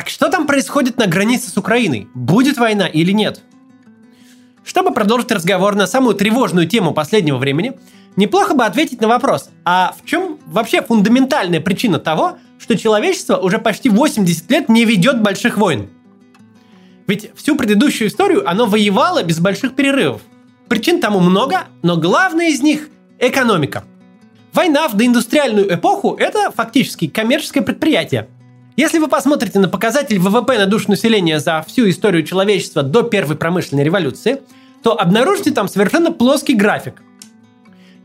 Так 0.00 0.08
что 0.08 0.30
там 0.30 0.46
происходит 0.46 0.96
на 0.96 1.06
границе 1.06 1.50
с 1.50 1.58
Украиной? 1.58 2.08
Будет 2.14 2.56
война 2.56 2.86
или 2.86 3.12
нет? 3.12 3.42
Чтобы 4.64 4.94
продолжить 4.94 5.30
разговор 5.30 5.74
на 5.74 5.86
самую 5.86 6.14
тревожную 6.14 6.66
тему 6.66 6.94
последнего 6.94 7.36
времени, 7.36 7.78
неплохо 8.16 8.54
бы 8.54 8.64
ответить 8.64 9.02
на 9.02 9.08
вопрос, 9.08 9.50
а 9.62 9.94
в 10.02 10.08
чем 10.08 10.38
вообще 10.46 10.80
фундаментальная 10.80 11.60
причина 11.60 11.98
того, 11.98 12.38
что 12.58 12.78
человечество 12.78 13.36
уже 13.36 13.58
почти 13.58 13.90
80 13.90 14.50
лет 14.50 14.70
не 14.70 14.86
ведет 14.86 15.20
больших 15.20 15.58
войн? 15.58 15.90
Ведь 17.06 17.30
всю 17.36 17.54
предыдущую 17.54 18.08
историю 18.08 18.48
оно 18.48 18.64
воевало 18.64 19.22
без 19.22 19.38
больших 19.38 19.76
перерывов. 19.76 20.22
Причин 20.70 21.02
тому 21.02 21.20
много, 21.20 21.64
но 21.82 21.98
главное 21.98 22.48
из 22.48 22.62
них– 22.62 22.88
экономика. 23.18 23.84
Война 24.54 24.88
в 24.88 24.96
доиндустриальную 24.96 25.74
эпоху– 25.74 26.14
это 26.18 26.50
фактически 26.52 27.06
коммерческое 27.06 27.62
предприятие. 27.62 28.28
Если 28.76 28.98
вы 28.98 29.08
посмотрите 29.08 29.58
на 29.58 29.68
показатель 29.68 30.18
ВВП 30.18 30.56
на 30.58 30.66
душу 30.66 30.90
населения 30.90 31.40
за 31.40 31.64
всю 31.66 31.88
историю 31.90 32.22
человечества 32.22 32.82
до 32.82 33.02
первой 33.02 33.36
промышленной 33.36 33.84
революции, 33.84 34.42
то 34.82 34.98
обнаружите 34.98 35.50
там 35.50 35.68
совершенно 35.68 36.12
плоский 36.12 36.54
график. 36.54 37.02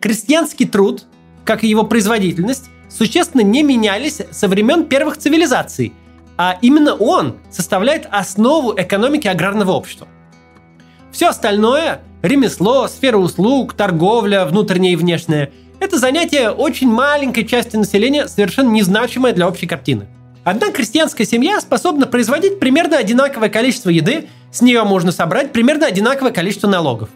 Крестьянский 0.02 0.68
труд, 0.68 1.06
как 1.46 1.64
и 1.64 1.68
его 1.68 1.84
производительность, 1.84 2.66
существенно 2.90 3.42
не 3.42 3.64
менялись 3.64 4.22
со 4.32 4.48
времен 4.48 4.86
первых 4.86 5.18
цивилизаций, 5.18 5.94
а 6.38 6.58
именно 6.62 6.96
он 6.96 7.38
составляет 7.50 8.08
основу 8.12 8.74
экономики 8.76 9.28
аграрного 9.28 9.72
общества. 9.72 10.08
Все 11.12 11.30
остальное– 11.30 12.02
ремесло, 12.24 12.88
сфера 12.88 13.18
услуг, 13.18 13.74
торговля, 13.74 14.46
внутренняя 14.46 14.94
и 14.94 14.98
внешняя– 14.98 15.52
это 15.80 15.98
занятие 15.98 16.50
очень 16.50 16.90
маленькой 16.90 17.46
части 17.46 17.76
населения, 17.76 18.28
совершенно 18.28 18.72
незначимое 18.72 19.34
для 19.34 19.48
общей 19.48 19.68
картины. 19.68 20.08
Одна 20.46 20.72
крестьянская 20.72 21.26
семья 21.26 21.60
способна 21.60 22.06
производить 22.06 22.60
примерно 22.60 22.98
одинаковое 22.98 23.50
количество 23.50 23.90
еды, 23.90 24.30
с 24.52 24.62
нее 24.62 24.84
можно 24.84 25.12
собрать 25.12 25.52
примерно 25.52 25.88
одинаковое 25.88 26.32
количество 26.32 26.68
налогов. 26.68 27.10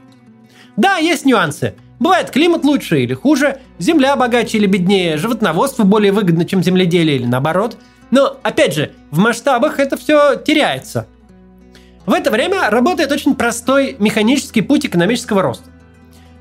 Да, 0.75 0.97
есть 0.97 1.25
нюансы. 1.25 1.75
Бывает 1.99 2.31
климат 2.31 2.63
лучше 2.63 3.03
или 3.03 3.13
хуже, 3.13 3.59
земля 3.77 4.15
богаче 4.15 4.57
или 4.57 4.65
беднее, 4.65 5.17
животноводство 5.17 5.83
более 5.83 6.11
выгодно, 6.11 6.43
чем 6.43 6.63
земледелие 6.63 7.17
или 7.17 7.27
наоборот. 7.27 7.77
Но, 8.09 8.39
опять 8.41 8.73
же, 8.73 8.93
в 9.11 9.19
масштабах 9.19 9.79
это 9.79 9.95
все 9.95 10.35
теряется. 10.35 11.05
В 12.07 12.13
это 12.13 12.31
время 12.31 12.71
работает 12.71 13.11
очень 13.11 13.35
простой 13.35 13.95
механический 13.99 14.61
путь 14.61 14.87
экономического 14.87 15.43
роста. 15.43 15.69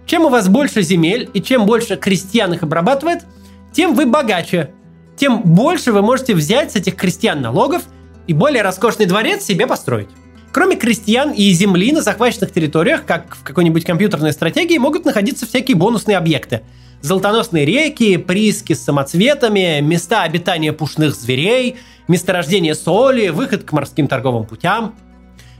Чем 0.07 0.25
у 0.25 0.31
вас 0.31 0.49
больше 0.49 0.81
земель 0.81 1.29
и 1.35 1.43
чем 1.43 1.67
больше 1.67 1.97
крестьян 1.97 2.55
их 2.55 2.63
обрабатывает, 2.63 3.27
тем 3.75 3.95
вы 3.95 4.07
богаче, 4.07 4.71
тем 5.19 5.43
больше 5.43 5.93
вы 5.93 6.03
можете 6.03 6.35
взять 6.35 6.73
с 6.73 6.77
этих 6.77 6.97
крестьян 6.97 7.41
налогов 7.41 7.83
и 8.27 8.33
более 8.33 8.63
роскошный 8.63 9.07
дворец 9.07 9.45
себе 9.45 9.67
построить. 9.67 10.09
Кроме 10.53 10.77
крестьян 10.77 11.31
и 11.31 11.51
земли 11.51 11.93
на 11.93 12.01
захваченных 12.01 12.53
территориях, 12.53 13.05
как 13.05 13.37
в 13.37 13.43
какой-нибудь 13.43 13.85
компьютерной 13.85 14.33
стратегии, 14.33 14.79
могут 14.79 15.05
находиться 15.05 15.47
всякие 15.47 15.77
бонусные 15.77 16.17
объекты. 16.17 16.63
Золотоносные 17.03 17.65
реки, 17.65 18.17
прииски 18.17 18.73
с 18.73 18.83
самоцветами, 18.83 19.81
места 19.81 20.23
обитания 20.23 20.73
пушных 20.73 21.15
зверей, 21.15 21.77
месторождение 22.09 22.75
соли, 22.75 23.29
выход 23.29 23.65
к 23.65 23.73
морским 23.73 24.09
торговым 24.09 24.47
путям. 24.47 24.95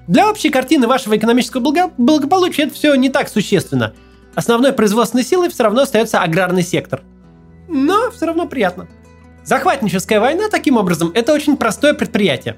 Для 0.09 0.29
общей 0.29 0.49
картины 0.49 0.87
вашего 0.87 1.17
экономического 1.17 1.61
благо- 1.61 1.93
благополучия 1.99 2.63
это 2.63 2.75
все 2.75 2.95
не 2.95 3.11
так 3.11 3.29
существенно. 3.29 3.93
Основной 4.35 4.73
производственной 4.73 5.25
силой 5.25 5.51
все 5.51 5.65
равно 5.65 5.83
остается 5.83 6.21
аграрный 6.23 6.63
сектор. 6.63 7.03
Но 7.69 8.11
все 8.11 8.27
равно 8.27 8.47
приятно. 8.47 8.89
Захватническая 9.49 10.21
война, 10.21 10.51
таким 10.51 10.77
образом, 10.77 11.11
это 11.15 11.33
очень 11.33 11.57
простое 11.57 11.95
предприятие. 11.95 12.57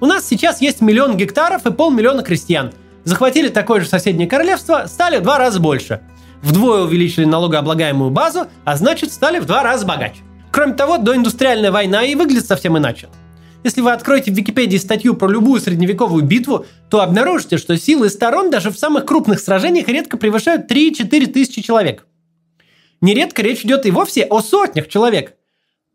У 0.00 0.06
нас 0.06 0.24
сейчас 0.24 0.60
есть 0.60 0.80
миллион 0.80 1.16
гектаров 1.16 1.66
и 1.66 1.72
полмиллиона 1.72 2.22
крестьян. 2.22 2.72
Захватили 3.02 3.48
такое 3.48 3.80
же 3.80 3.88
соседнее 3.88 4.28
королевство, 4.28 4.84
стали 4.86 5.18
в 5.18 5.22
два 5.22 5.38
раза 5.38 5.58
больше. 5.58 6.02
Вдвое 6.40 6.82
увеличили 6.82 7.24
налогооблагаемую 7.24 8.12
базу, 8.12 8.46
а 8.64 8.76
значит 8.76 9.12
стали 9.12 9.40
в 9.40 9.44
два 9.44 9.64
раза 9.64 9.84
богаче. 9.84 10.20
Кроме 10.52 10.74
того, 10.74 10.98
доиндустриальная 10.98 11.72
война 11.72 12.04
и 12.04 12.14
выглядит 12.14 12.46
совсем 12.46 12.78
иначе. 12.78 13.08
Если 13.64 13.80
вы 13.80 13.90
откроете 13.90 14.30
в 14.30 14.36
Википедии 14.36 14.76
статью 14.76 15.14
про 15.16 15.26
любую 15.26 15.60
средневековую 15.60 16.22
битву, 16.22 16.64
то 16.90 17.00
обнаружите, 17.00 17.58
что 17.58 17.76
силы 17.76 18.08
сторон 18.08 18.52
даже 18.52 18.70
в 18.70 18.78
самых 18.78 19.04
крупных 19.04 19.40
сражениях 19.40 19.88
редко 19.88 20.16
превышают 20.16 20.70
3-4 20.70 21.26
тысячи 21.26 21.60
человек. 21.60 22.06
Нередко 23.00 23.42
речь 23.42 23.64
идет 23.64 23.84
и 23.84 23.90
вовсе 23.90 24.26
о 24.26 24.40
сотнях 24.42 24.86
человек. 24.86 25.34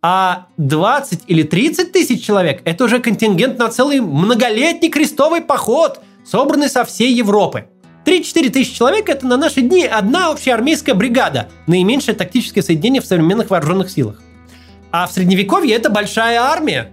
А 0.02 0.48
20 0.58 1.24
или 1.28 1.44
30 1.44 1.92
тысяч 1.92 2.24
человек– 2.24 2.62
это 2.66 2.84
уже 2.84 3.00
контингент 3.00 3.58
на 3.58 3.70
целый 3.70 4.02
многолетний 4.02 4.90
крестовый 4.90 5.42
поход, 5.42 6.02
собранный 6.24 6.70
со 6.70 6.86
всей 6.86 7.14
Европы. 7.14 7.68
3-4 8.06 8.50
тысячи 8.50 8.76
человек– 8.76 9.10
это 9.10 9.26
на 9.26 9.36
наши 9.36 9.62
дни 9.62 9.84
одна 9.84 10.30
общеармейская 10.30 10.94
бригада, 10.94 11.50
наименьшее 11.66 12.16
тактическое 12.16 12.64
соединение 12.64 13.02
в 13.02 13.06
современных 13.06 13.50
вооруженных 13.50 13.90
силах. 13.90 14.22
А 14.92 15.08
в 15.08 15.12
Средневековье 15.12 15.76
это 15.76 15.90
большая 15.90 16.40
армия. 16.40 16.92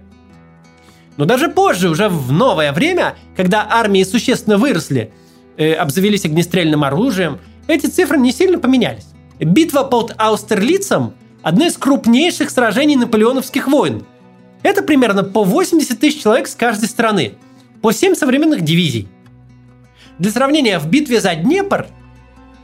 Но 1.17 1.25
даже 1.25 1.49
позже, 1.49 1.89
уже 1.89 2.09
в 2.09 2.31
новое 2.31 2.73
время, 2.73 3.15
когда 3.37 3.67
армии 3.69 4.03
существенно 4.03 4.57
выросли, 4.57 5.13
э, 5.57 5.73
обзавелись 5.73 6.25
огнестрельным 6.25 6.83
оружием, 6.83 7.39
эти 7.67 7.85
цифры 7.85 8.17
не 8.17 8.31
сильно 8.31 8.57
поменялись. 8.57 9.05
Битва 9.39 9.83
под 9.83 10.15
Аустерлицем 10.17 11.13
одно 11.43 11.65
из 11.65 11.77
крупнейших 11.77 12.49
сражений 12.49 12.95
наполеоновских 12.95 13.67
войн. 13.67 14.05
Это 14.63 14.81
примерно 14.81 15.23
по 15.23 15.43
80 15.43 15.99
тысяч 15.99 16.23
человек 16.23 16.47
с 16.47 16.55
каждой 16.55 16.87
стороны, 16.87 17.33
по 17.81 17.91
7 17.91 18.15
современных 18.15 18.61
дивизий. 18.61 19.09
Для 20.17 20.31
сравнения, 20.31 20.79
в 20.79 20.87
битве 20.87 21.19
за 21.19 21.35
Днепр, 21.35 21.87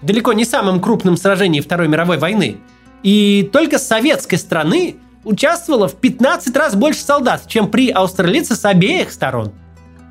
далеко 0.02 0.34
не 0.34 0.46
самым 0.46 0.80
крупным 0.80 1.18
сражении 1.18 1.60
Второй 1.60 1.90
мировой 1.90 2.18
войны, 2.18 2.58
и 3.04 3.48
только 3.52 3.78
советской 3.78 4.38
стороны 4.38 4.96
участвовало 5.26 5.90
в 5.90 5.96
15 5.96 6.56
раз 6.56 6.76
больше 6.76 7.02
солдат, 7.02 7.44
чем 7.48 7.70
при 7.70 7.90
австралийце 7.90 8.56
с 8.56 8.64
обеих 8.64 9.12
сторон. 9.12 9.52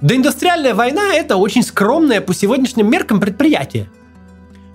Доиндустриальная 0.02 0.74
война– 0.74 1.14
это 1.14 1.36
очень 1.36 1.62
скромное 1.62 2.20
по 2.20 2.34
сегодняшним 2.34 2.90
меркам 2.90 3.18
предприятие. 3.18 3.88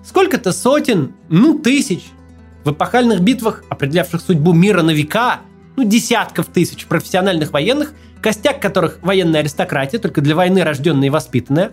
Сколько-то 0.04 0.52
сотен, 0.52 1.14
ну 1.30 1.60
тысяч– 1.60 2.02
в 2.64 2.72
эпохальных 2.72 3.22
битвах, 3.22 3.64
определявших 3.70 4.22
судьбу 4.22 4.54
мира 4.54 4.82
на 4.82 4.92
века, 4.92 5.42
ну, 5.76 5.84
десятков 5.84 6.48
тысяч 6.48 6.86
профессиональных 6.86 7.52
военных, 7.52 7.94
костяк 8.22 8.62
которых 8.62 9.00
военная 9.02 9.42
аристократия, 9.42 9.98
только 9.98 10.22
для 10.22 10.36
войны 10.36 10.64
рожденная 10.64 11.08
и 11.08 11.12
воспитанная. 11.12 11.72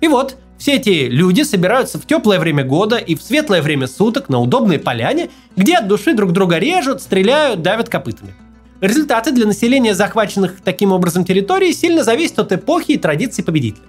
И 0.00 0.08
вот, 0.08 0.36
все 0.58 0.74
эти 0.74 1.06
люди 1.08 1.42
собираются 1.42 1.98
в 1.98 2.06
теплое 2.06 2.38
время 2.38 2.64
года 2.64 2.96
и 2.96 3.14
в 3.14 3.22
светлое 3.22 3.62
время 3.62 3.86
суток 3.86 4.28
на 4.28 4.40
удобной 4.40 4.78
поляне, 4.78 5.30
где 5.56 5.76
от 5.76 5.88
души 5.88 6.14
друг 6.14 6.32
друга 6.32 6.58
режут, 6.58 7.00
стреляют, 7.00 7.62
давят 7.62 7.88
копытами. 7.88 8.34
Результаты 8.80 9.32
для 9.32 9.46
населения 9.46 9.94
захваченных 9.94 10.60
таким 10.62 10.92
образом 10.92 11.24
территорий 11.24 11.72
сильно 11.72 12.04
зависят 12.04 12.40
от 12.40 12.52
эпохи 12.52 12.92
и 12.92 12.98
традиций 12.98 13.42
победителя. 13.42 13.84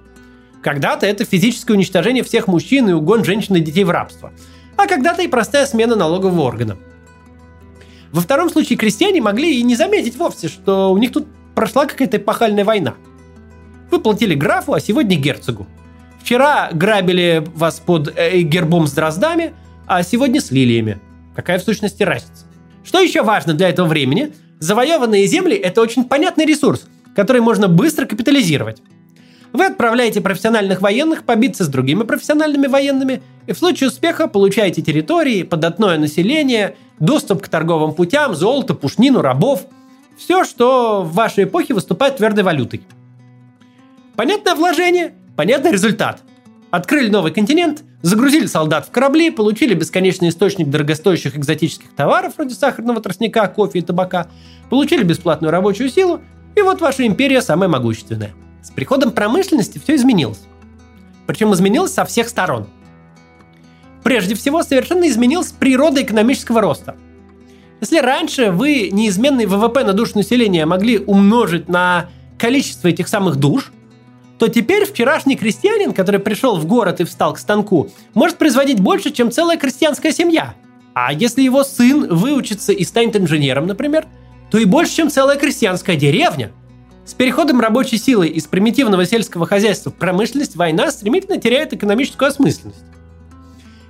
Когда-то 0.62 1.06
это 1.06 1.26
физическое 1.26 1.74
уничтожение 1.74 2.24
всех 2.24 2.48
мужчин 2.48 2.90
и 2.90 2.94
угон 2.94 3.26
женщин 3.26 3.56
и 3.56 3.60
детей 3.60 3.84
в 3.84 3.90
рабство– 3.90 4.32
а 4.78 4.88
когда-то 4.88 5.24
и 5.24 5.28
простая 5.28 5.66
смена 5.66 5.96
налогового 5.96 6.42
органа. 6.42 6.78
Во 8.12 8.22
втором 8.22 8.50
случае 8.50 8.78
крестьяне 8.78 9.22
могли 9.22 9.60
и 9.60 9.64
не 9.64 9.76
заметить 9.76 10.16
вовсе, 10.16 10.48
что 10.48 10.92
у 10.92 10.98
них 10.98 11.12
тут 11.12 11.28
прошла 11.56 11.86
какая-то 11.86 12.18
эпохальная 12.18 12.64
война. 12.64 12.96
Вы 13.92 14.00
платили 14.00 14.36
графу, 14.36 14.74
а 14.74 14.80
сегодня 14.80 15.18
герцогу. 15.18 15.68
Вчера 16.22 16.70
грабили 16.72 17.44
вас 17.56 17.80
под 17.80 18.14
э, 18.16 18.42
гербом 18.42 18.88
с 18.88 18.92
дроздами, 18.94 19.54
а 19.88 20.04
сегодня 20.04 20.42
с 20.42 20.52
лилиями. 20.52 21.00
Какая 21.36 21.60
в 21.60 21.64
сущности 21.64 22.04
разница? 22.04 22.46
Что 22.84 23.00
еще 23.00 23.22
важно 23.22 23.54
для 23.54 23.70
этого 23.70 23.88
времени? 23.88 24.34
Завоеванные 24.60 25.26
земли– 25.28 25.56
это 25.56 25.82
очень 25.82 26.04
понятный 26.04 26.46
ресурс, 26.46 26.88
который 27.16 27.42
можно 27.42 27.68
быстро 27.68 28.06
капитализировать. 28.06 28.82
Вы 29.58 29.66
отправляете 29.66 30.22
профессиональных 30.22 30.82
военных 30.82 31.24
побиться 31.24 31.64
с 31.64 31.68
другими 31.68 32.04
профессиональными 32.04 32.68
военными, 32.68 33.24
и 33.48 33.54
в 33.54 33.58
случае 33.58 33.90
успеха 33.90 34.28
получаете 34.28 34.84
территории, 34.84 35.42
податное 35.42 35.98
население, 35.98 36.76
доступ 37.00 37.42
к 37.42 37.48
торговым 37.48 37.96
путям, 37.96 38.36
золото, 38.36 38.76
пушнину, 38.76 39.22
рабов. 39.22 39.66
Все, 40.16 40.44
что 40.44 41.02
в 41.02 41.12
вашей 41.16 41.46
эпохе 41.46 41.74
выступает 41.74 42.18
твердой 42.18 42.44
валютой. 42.44 42.82
Понятное 44.16 44.54
вложение, 44.54 45.16
понятный 45.36 45.72
результат. 45.72 46.22
Открыли 46.70 47.10
новый 47.10 47.32
континент, 47.32 47.84
загрузили 48.04 48.46
солдат 48.46 48.86
в 48.86 48.92
корабли, 48.92 49.32
получили 49.32 49.74
бесконечный 49.74 50.30
источник 50.30 50.70
дорогостоящих 50.70 51.36
экзотических 51.36 51.90
товаров, 51.96 52.34
вроде 52.38 52.54
сахарного 52.54 53.02
тростника, 53.02 53.48
кофе 53.48 53.80
и 53.80 53.82
табака, 53.82 54.28
получили 54.70 55.02
бесплатную 55.02 55.50
рабочую 55.50 55.90
силу, 55.90 56.22
и 56.56 56.62
вот 56.62 56.80
ваша 56.80 57.08
империя 57.08 57.42
самая 57.42 57.70
могущественная– 57.70 58.36
с 58.68 58.70
приходом 58.70 59.12
промышленности 59.12 59.80
все 59.80 59.96
изменилось. 59.96 60.42
Причем 61.26 61.54
изменилось 61.54 61.94
со 61.94 62.04
всех 62.04 62.28
сторон. 62.28 62.68
Прежде 64.04 64.36
всего, 64.36 64.62
совершенно 64.62 65.08
изменилась 65.08 65.54
природа 65.54 66.02
экономического 66.02 66.60
роста. 66.60 66.98
Если 67.80 68.00
раньше 68.00 68.52
вы 68.52 68.90
неизменный 68.92 69.46
ВВП 69.46 69.86
на 69.86 69.94
душу 69.94 70.14
населения 70.16 70.66
могли 70.66 70.98
умножить 70.98 71.70
на 71.70 72.10
количество 72.38 72.90
этих 72.90 73.08
самых 73.08 73.38
душ, 73.38 73.72
то 74.38 74.50
теперь 74.50 74.86
вчерашний 74.86 75.38
крестьянин, 75.38 75.94
который 75.94 76.20
пришел 76.20 76.58
в 76.58 76.66
город 76.66 77.00
и 77.00 77.06
встал 77.06 77.34
к 77.34 77.40
станку, 77.40 77.90
может 78.14 78.38
производить 78.38 78.82
больше, 78.82 79.12
чем 79.12 79.32
целая 79.32 79.58
крестьянская 79.58 80.12
семья. 80.12 80.56
А 80.94 81.14
если 81.14 81.42
его 81.42 81.64
сын 81.64 82.14
выучится 82.14 82.74
и 82.74 82.84
станет 82.84 83.16
инженером, 83.16 83.66
например, 83.66 84.08
то 84.52 84.58
и 84.58 84.66
больше, 84.66 84.96
чем 84.96 85.10
целая 85.10 85.38
крестьянская 85.38 85.96
деревня. 85.96 86.52
С 87.08 87.14
переходом 87.14 87.62
рабочей 87.62 87.98
силы 87.98 88.28
из 88.28 88.48
примитивного 88.48 89.06
сельского 89.06 89.46
хозяйства 89.46 89.92
в 89.92 89.96
промышленность 89.96 90.58
война 90.58 90.92
стремительно 90.92 91.38
теряет 91.38 91.72
экономическую 91.72 92.28
осмысленность. 92.28 92.84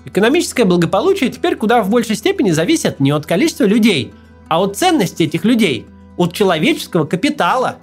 Экономическое 0.05 0.65
благополучие 0.65 1.31
теперь 1.31 1.55
куда 1.55 1.81
в 1.81 1.89
большей 1.89 2.15
степени 2.15 2.51
зависит 2.51 2.99
не 2.99 3.09
от 3.09 3.25
количества 3.25 3.63
людей, 3.63 4.13
а 4.49 4.61
от 4.61 4.77
ценности 4.77 5.23
этих 5.23 5.45
людей, 5.45 5.87
от 6.15 6.33
человеческого 6.33 7.05
капитала. 7.05 7.77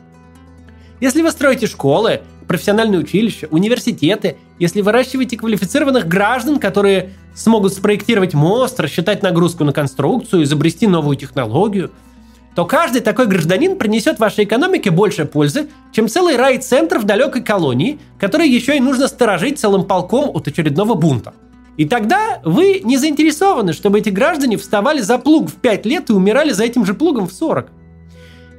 Если 1.00 1.20
вы 1.20 1.32
строите 1.32 1.66
школы, 1.66 2.22
профессиональные 2.46 3.00
училища, 3.00 3.48
университеты, 3.50 4.36
если 4.60 4.82
выращиваете 4.82 5.36
квалифицированных 5.36 6.06
граждан, 6.06 6.60
которые 6.60 7.10
смогут 7.34 7.74
спроектировать 7.74 8.34
мост, 8.34 8.78
рассчитать 8.78 9.24
нагрузку 9.24 9.64
на 9.64 9.72
конструкцию, 9.72 10.44
изобрести 10.44 10.86
новую 10.86 11.16
технологию, 11.16 11.90
то 12.54 12.64
каждый 12.64 13.00
такой 13.00 13.26
гражданин 13.26 13.76
принесет 13.76 14.18
вашей 14.20 14.44
экономике 14.44 14.90
больше 14.90 15.24
пользы, 15.24 15.68
чем 15.92 16.08
целый 16.08 16.36
райцентр 16.36 16.98
в 16.98 17.04
далекой 17.04 17.42
колонии, 17.42 17.98
который 18.18 18.48
еще 18.48 18.76
и 18.76 18.80
нужно 18.80 19.08
сторожить 19.08 19.58
целым 19.58 19.84
полком 19.84 20.30
от 20.34 20.46
очередного 20.46 20.94
бунта. 20.94 21.34
И 21.76 21.86
тогда 21.86 22.40
вы 22.44 22.80
не 22.84 22.96
заинтересованы, 22.96 23.72
чтобы 23.72 23.98
эти 23.98 24.08
граждане 24.10 24.56
вставали 24.56 25.00
за 25.00 25.18
плуг 25.18 25.50
в 25.50 25.54
5 25.54 25.86
лет 25.86 26.10
и 26.10 26.12
умирали 26.12 26.52
за 26.52 26.64
этим 26.64 26.84
же 26.84 26.94
плугом 26.94 27.26
в 27.26 27.32
40. 27.32 27.72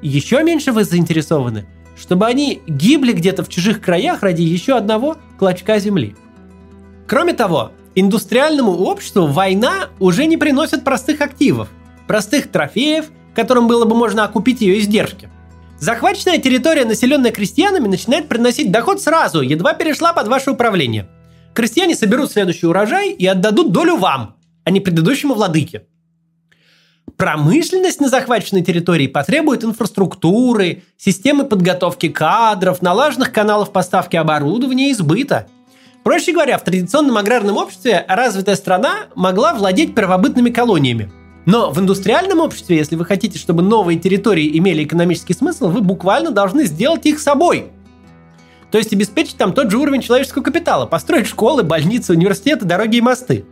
И 0.01 0.07
еще 0.07 0.43
меньше 0.43 0.73
вы 0.73 0.83
заинтересованы, 0.83 1.65
чтобы 1.97 2.25
они 2.25 2.61
гибли 2.67 3.13
где-то 3.13 3.43
в 3.43 3.49
чужих 3.49 3.81
краях 3.81 4.21
ради 4.21 4.41
еще 4.41 4.75
одного 4.75 5.15
клочка 5.39 5.79
земли. 5.79 6.17
Кроме 7.07 7.31
того, 7.31 7.71
индустриальному 7.93 8.71
обществу 8.71 9.27
война 9.27 9.89
уже 9.99 10.25
не 10.25 10.35
приносит 10.35 10.83
простых 10.83 11.21
активов, 11.21 11.69
простых 12.07 12.51
трофеев, 12.51 13.05
которым 13.35 13.67
было 13.67 13.85
бы 13.85 13.95
можно 13.95 14.23
окупить 14.23 14.61
ее 14.61 14.79
издержки. 14.79 15.29
Захваченная 15.79 16.37
территория, 16.37 16.85
населенная 16.85 17.31
крестьянами, 17.31 17.87
начинает 17.87 18.27
приносить 18.27 18.71
доход 18.71 19.01
сразу, 19.01 19.41
едва 19.41 19.73
перешла 19.73 20.13
под 20.13 20.27
ваше 20.27 20.51
управление. 20.51 21.07
Крестьяне 21.53 21.95
соберут 21.95 22.31
следующий 22.31 22.65
урожай 22.65 23.11
и 23.11 23.27
отдадут 23.27 23.71
долю 23.71 23.97
вам, 23.97 24.35
а 24.63 24.71
не 24.71 24.79
предыдущему 24.79 25.33
владыке. 25.33 25.83
Промышленность 27.17 28.01
на 28.01 28.09
захваченной 28.09 28.61
территории 28.61 29.07
потребует 29.07 29.63
инфраструктуры, 29.63 30.83
системы 30.97 31.45
подготовки 31.45 32.09
кадров, 32.09 32.81
налаженных 32.81 33.31
каналов 33.31 33.71
поставки 33.71 34.17
оборудования 34.17 34.89
и 34.89 34.93
сбыта. 34.93 35.47
Проще 36.03 36.33
говоря, 36.33 36.57
в 36.57 36.63
традиционном 36.63 37.17
аграрном 37.17 37.57
обществе 37.57 38.05
развитая 38.07 38.55
страна 38.55 39.07
могла 39.15 39.53
владеть 39.53 39.95
первобытными 39.95 40.49
колониями. 40.49 41.11
Но 41.45 41.71
в 41.71 41.79
индустриальном 41.79 42.39
обществе, 42.39 42.77
если 42.77 42.95
вы 42.95 43.05
хотите, 43.05 43.37
чтобы 43.37 43.61
новые 43.61 43.99
территории 43.99 44.57
имели 44.57 44.83
экономический 44.83 45.33
смысл, 45.33 45.67
вы 45.67 45.81
буквально 45.81 46.31
должны 46.31 46.65
сделать 46.65 47.05
их 47.05 47.19
собой. 47.19 47.67
То 48.71 48.79
есть 48.79 48.91
обеспечить 48.91 49.37
там 49.37 49.53
тот 49.53 49.69
же 49.69 49.77
уровень 49.77 50.01
человеческого 50.01 50.41
капитала, 50.41 50.87
построить 50.87 51.27
школы, 51.27 51.63
больницы, 51.63 52.13
университеты, 52.13 52.65
дороги 52.65 52.97
и 52.97 53.01
мосты. 53.01 53.45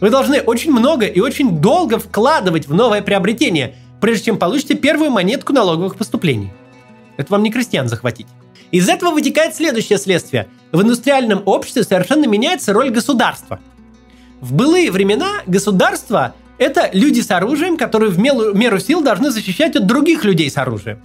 Вы 0.00 0.10
должны 0.10 0.40
очень 0.40 0.70
много 0.70 1.06
и 1.06 1.18
очень 1.20 1.60
долго 1.60 1.98
вкладывать 1.98 2.68
в 2.68 2.74
новое 2.74 3.00
приобретение, 3.00 3.74
прежде 4.00 4.26
чем 4.26 4.38
получите 4.38 4.74
первую 4.74 5.10
монетку 5.10 5.52
налоговых 5.52 5.96
поступлений. 5.96 6.52
Это 7.16 7.32
вам 7.32 7.42
не 7.42 7.50
крестьян 7.50 7.88
захватить. 7.88 8.26
Из 8.70 8.86
этого 8.88 9.12
вытекает 9.12 9.56
следующее 9.56 9.98
следствие. 9.98 10.46
В 10.72 10.82
индустриальном 10.82 11.42
обществе 11.46 11.82
совершенно 11.82 12.26
меняется 12.26 12.74
роль 12.74 12.90
государства. 12.90 13.58
В 14.40 14.52
былые 14.52 14.90
времена 14.92 15.42
государство– 15.46 16.34
это 16.58 16.90
люди 16.92 17.20
с 17.20 17.30
оружием, 17.30 17.76
которые 17.76 18.10
в 18.10 18.18
меру 18.18 18.78
сил 18.78 19.02
должны 19.02 19.30
защищать 19.30 19.76
от 19.76 19.86
других 19.86 20.24
людей 20.24 20.50
с 20.50 20.56
оружием. 20.56 21.00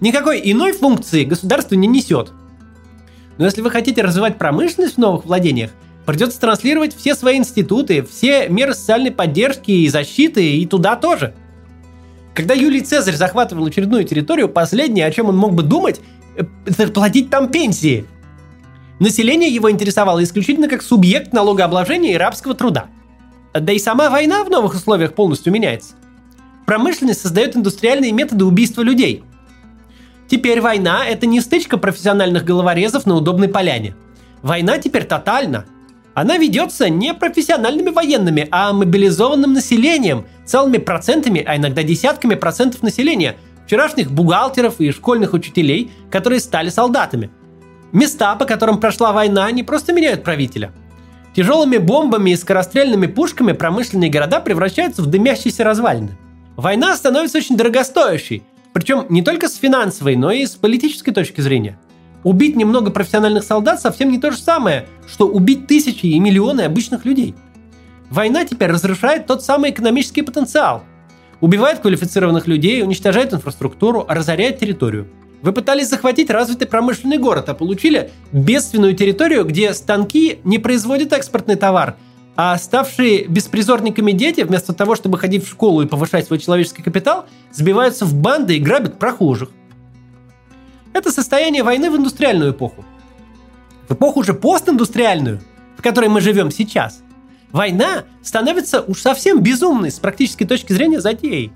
Никакой 0.00 0.40
иной 0.44 0.72
функции 0.72 1.24
государство 1.24 1.74
не 1.74 1.88
несет. 1.88 2.32
Но 3.38 3.44
если 3.44 3.62
вы 3.62 3.70
хотите 3.70 4.02
развивать 4.02 4.38
промышленность 4.38 4.94
в 4.94 4.98
новых 4.98 5.24
владениях– 5.24 5.70
Придется 6.08 6.40
транслировать 6.40 6.96
все 6.96 7.14
свои 7.14 7.36
институты, 7.36 8.02
все 8.02 8.48
меры 8.48 8.72
социальной 8.72 9.10
поддержки 9.10 9.70
и 9.70 9.90
защиты 9.90 10.56
и 10.56 10.64
туда 10.64 10.96
тоже. 10.96 11.34
Когда 12.32 12.54
Юлий 12.54 12.80
Цезарь 12.80 13.14
захватывал 13.14 13.66
очередную 13.66 14.04
территорию, 14.04 14.48
последнее, 14.48 15.04
о 15.04 15.10
чем 15.10 15.28
он 15.28 15.36
мог 15.36 15.52
бы 15.52 15.62
думать, 15.62 16.00
это 16.64 16.88
платить 16.88 17.28
там 17.28 17.50
пенсии. 17.50 18.06
Население 19.00 19.50
его 19.50 19.70
интересовало 19.70 20.24
исключительно 20.24 20.66
как 20.66 20.80
субъект 20.80 21.34
налогообложения 21.34 22.14
и 22.14 22.16
рабского 22.16 22.54
труда. 22.54 22.86
Да 23.52 23.72
и 23.72 23.78
сама 23.78 24.10
война 24.10 24.44
в 24.44 24.50
новых 24.50 24.74
условиях 24.74 25.14
полностью 25.14 25.52
меняется. 25.52 25.94
Промышленность 26.66 27.20
создает 27.20 27.56
индустриальные 27.56 28.12
методы 28.12 28.44
убийства 28.44 28.82
людей. 28.82 29.24
Теперь 30.28 30.60
война– 30.60 31.06
это 31.08 31.26
не 31.26 31.40
стычка 31.40 31.78
профессиональных 31.78 32.44
головорезов 32.44 33.06
на 33.06 33.14
удобной 33.14 33.48
поляне. 33.48 33.94
Война 34.42 34.78
теперь 34.78 35.04
тотальна– 35.04 35.64
она 36.20 36.36
ведется 36.36 36.88
не 36.88 37.14
профессиональными 37.14 37.90
военными, 37.90 38.48
а 38.50 38.72
мобилизованным 38.72 39.52
населением, 39.52 40.26
целыми 40.44 40.78
процентами, 40.78 41.44
а 41.46 41.56
иногда 41.56 41.84
десятками 41.84 42.34
процентов 42.34 42.82
населения, 42.82 43.36
вчерашних 43.64 44.10
бухгалтеров 44.10 44.80
и 44.80 44.90
школьных 44.90 45.32
учителей, 45.32 45.92
которые 46.10 46.40
стали 46.40 46.70
солдатами. 46.70 47.30
Места, 47.92 48.34
по 48.34 48.46
которым 48.46 48.80
прошла 48.80 49.12
война, 49.12 49.48
не 49.52 49.62
просто 49.62 49.92
меняют 49.92 50.24
правителя. 50.24 50.72
Тяжелыми 51.34 51.76
бомбами 51.76 52.30
и 52.30 52.36
скорострельными 52.36 53.06
пушками 53.06 53.52
промышленные 53.52 54.10
города 54.10 54.40
превращаются 54.40 55.02
в 55.02 55.06
дымящиеся 55.06 55.64
развалины. 55.64 56.16
Война 56.56 56.96
становится 56.96 57.38
очень 57.38 57.56
дорогостоящей, 57.56 58.42
причем 58.72 59.06
не 59.08 59.22
только 59.22 59.48
с 59.48 59.56
финансовой, 59.56 60.16
но 60.16 60.32
и 60.32 60.44
с 60.44 60.56
политической 60.56 61.12
точки 61.12 61.40
зрения– 61.40 61.78
Убить 62.24 62.56
немного 62.56 62.90
профессиональных 62.90 63.44
солдат 63.44 63.80
совсем 63.80 64.10
не 64.10 64.18
то 64.18 64.30
же 64.30 64.38
самое, 64.38 64.86
что 65.06 65.28
убить 65.28 65.66
тысячи 65.66 66.06
и 66.06 66.18
миллионы 66.18 66.62
обычных 66.62 67.04
людей. 67.04 67.34
Война 68.10 68.44
теперь 68.44 68.70
разрушает 68.70 69.26
тот 69.26 69.44
самый 69.44 69.70
экономический 69.70 70.22
потенциал. 70.22 70.82
Убивает 71.40 71.78
квалифицированных 71.78 72.48
людей, 72.48 72.82
уничтожает 72.82 73.32
инфраструктуру, 73.32 74.04
разоряет 74.08 74.58
территорию. 74.58 75.06
Вы 75.40 75.52
пытались 75.52 75.88
захватить 75.88 76.30
развитый 76.30 76.66
промышленный 76.66 77.18
город, 77.18 77.48
а 77.48 77.54
получили 77.54 78.10
бедственную 78.32 78.94
территорию, 78.94 79.44
где 79.44 79.72
станки 79.72 80.40
не 80.44 80.58
производят 80.58 81.12
экспортный 81.12 81.54
товар, 81.54 81.96
а 82.34 82.56
ставшие 82.58 83.26
беспризорниками 83.26 84.12
дети, 84.12 84.40
вместо 84.40 84.72
того, 84.72 84.96
чтобы 84.96 85.18
ходить 85.18 85.44
в 85.44 85.48
школу 85.48 85.82
и 85.82 85.86
повышать 85.86 86.26
свой 86.26 86.38
человеческий 86.38 86.82
капитал, 86.82 87.26
сбиваются 87.52 88.04
в 88.04 88.14
банды 88.14 88.56
и 88.56 88.60
грабят 88.60 88.98
прохожих. 88.98 89.50
Это 90.92 91.12
состояние 91.12 91.62
войны 91.62 91.90
в 91.90 91.96
индустриальную 91.96 92.52
эпоху. 92.52 92.84
В 93.88 93.94
эпоху 93.94 94.20
уже 94.20 94.34
постиндустриальную, 94.34 95.40
в 95.76 95.82
которой 95.82 96.08
мы 96.08 96.20
живем 96.20 96.50
сейчас, 96.50 97.00
война 97.52 98.04
становится 98.22 98.82
уж 98.82 99.00
совсем 99.00 99.40
безумной 99.40 99.90
с 99.90 99.98
практической 100.00 100.44
точки 100.44 100.72
зрения 100.72 101.00
затеей. 101.00 101.52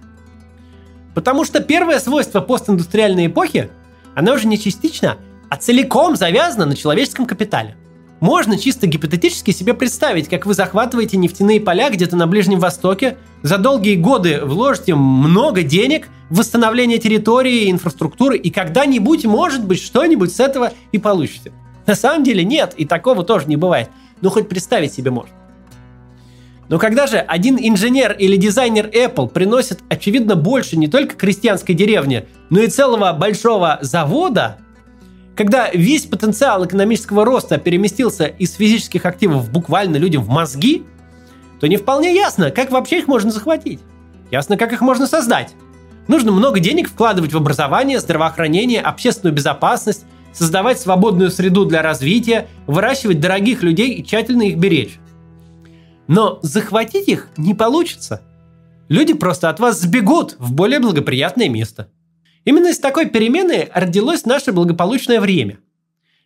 Потому 1.14 1.44
что 1.44 1.60
первое 1.60 1.98
свойство 1.98 2.40
постиндустриальной 2.40 3.26
эпохи, 3.26 3.70
она 4.14 4.32
уже 4.32 4.46
не 4.46 4.58
частично, 4.58 5.16
а 5.48 5.56
целиком 5.56 6.16
завязана 6.16 6.66
на 6.66 6.76
человеческом 6.76 7.26
капитале. 7.26 7.76
Можно 8.20 8.56
чисто 8.56 8.86
гипотетически 8.86 9.50
себе 9.50 9.74
представить, 9.74 10.28
как 10.28 10.46
вы 10.46 10.54
захватываете 10.54 11.16
нефтяные 11.16 11.60
поля 11.60 11.90
где-то 11.90 12.14
на 12.14 12.28
Ближнем 12.28 12.60
Востоке, 12.60 13.18
за 13.42 13.58
долгие 13.58 13.96
годы 13.96 14.40
вложите 14.44 14.94
много 14.94 15.64
денег 15.64 16.08
в 16.30 16.38
восстановление 16.38 16.98
территории, 16.98 17.68
инфраструктуры, 17.68 18.38
и 18.38 18.50
когда-нибудь, 18.50 19.24
может 19.24 19.64
быть, 19.64 19.82
что-нибудь 19.82 20.32
с 20.32 20.38
этого 20.38 20.72
и 20.92 20.98
получите. 20.98 21.52
На 21.84 21.96
самом 21.96 22.22
деле 22.22 22.44
нет, 22.44 22.74
и 22.76 22.84
такого 22.84 23.24
тоже 23.24 23.48
не 23.48 23.56
бывает. 23.56 23.90
Ну, 24.20 24.30
хоть 24.30 24.48
представить 24.48 24.92
себе 24.92 25.10
можно. 25.10 25.34
Но 26.68 26.78
когда 26.78 27.06
же 27.06 27.18
один 27.18 27.58
инженер 27.60 28.12
или 28.12 28.36
дизайнер 28.36 28.86
Apple 28.86 29.28
приносит, 29.28 29.80
очевидно, 29.88 30.36
больше 30.36 30.76
не 30.76 30.88
только 30.88 31.16
крестьянской 31.16 31.74
деревне, 31.74 32.26
но 32.50 32.60
и 32.60 32.68
целого 32.68 33.12
большого 33.12 33.78
завода, 33.82 34.58
когда 35.34 35.70
весь 35.70 36.06
потенциал 36.06 36.64
экономического 36.64 37.24
роста 37.24 37.58
переместился 37.58 38.26
из 38.26 38.54
физических 38.54 39.06
активов 39.06 39.50
буквально 39.50 39.96
людям 39.96 40.22
в 40.22 40.28
мозги, 40.28 40.84
то 41.60 41.66
не 41.66 41.76
вполне 41.76 42.14
ясно, 42.14 42.50
как 42.50 42.70
вообще 42.70 42.98
их 42.98 43.06
можно 43.06 43.30
захватить. 43.30 43.80
Ясно, 44.30 44.56
как 44.56 44.72
их 44.72 44.80
можно 44.80 45.06
создать. 45.06 45.54
Нужно 46.08 46.32
много 46.32 46.58
денег 46.58 46.88
вкладывать 46.88 47.32
в 47.32 47.36
образование, 47.36 48.00
здравоохранение, 48.00 48.80
общественную 48.80 49.34
безопасность, 49.34 50.04
создавать 50.32 50.80
свободную 50.80 51.30
среду 51.30 51.64
для 51.64 51.82
развития, 51.82 52.48
выращивать 52.66 53.20
дорогих 53.20 53.62
людей 53.62 53.94
и 53.94 54.04
тщательно 54.04 54.42
их 54.42 54.56
беречь. 54.56 54.98
Но 56.08 56.38
захватить 56.42 57.08
их 57.08 57.28
не 57.36 57.54
получится. 57.54 58.22
Люди 58.88 59.14
просто 59.14 59.48
от 59.48 59.60
вас 59.60 59.80
сбегут 59.80 60.36
в 60.38 60.52
более 60.52 60.80
благоприятное 60.80 61.48
место. 61.48 61.88
Именно 62.44 62.68
из 62.68 62.78
такой 62.78 63.06
перемены 63.06 63.68
родилось 63.72 64.26
наше 64.26 64.52
благополучное 64.52 65.20
время. 65.20 65.58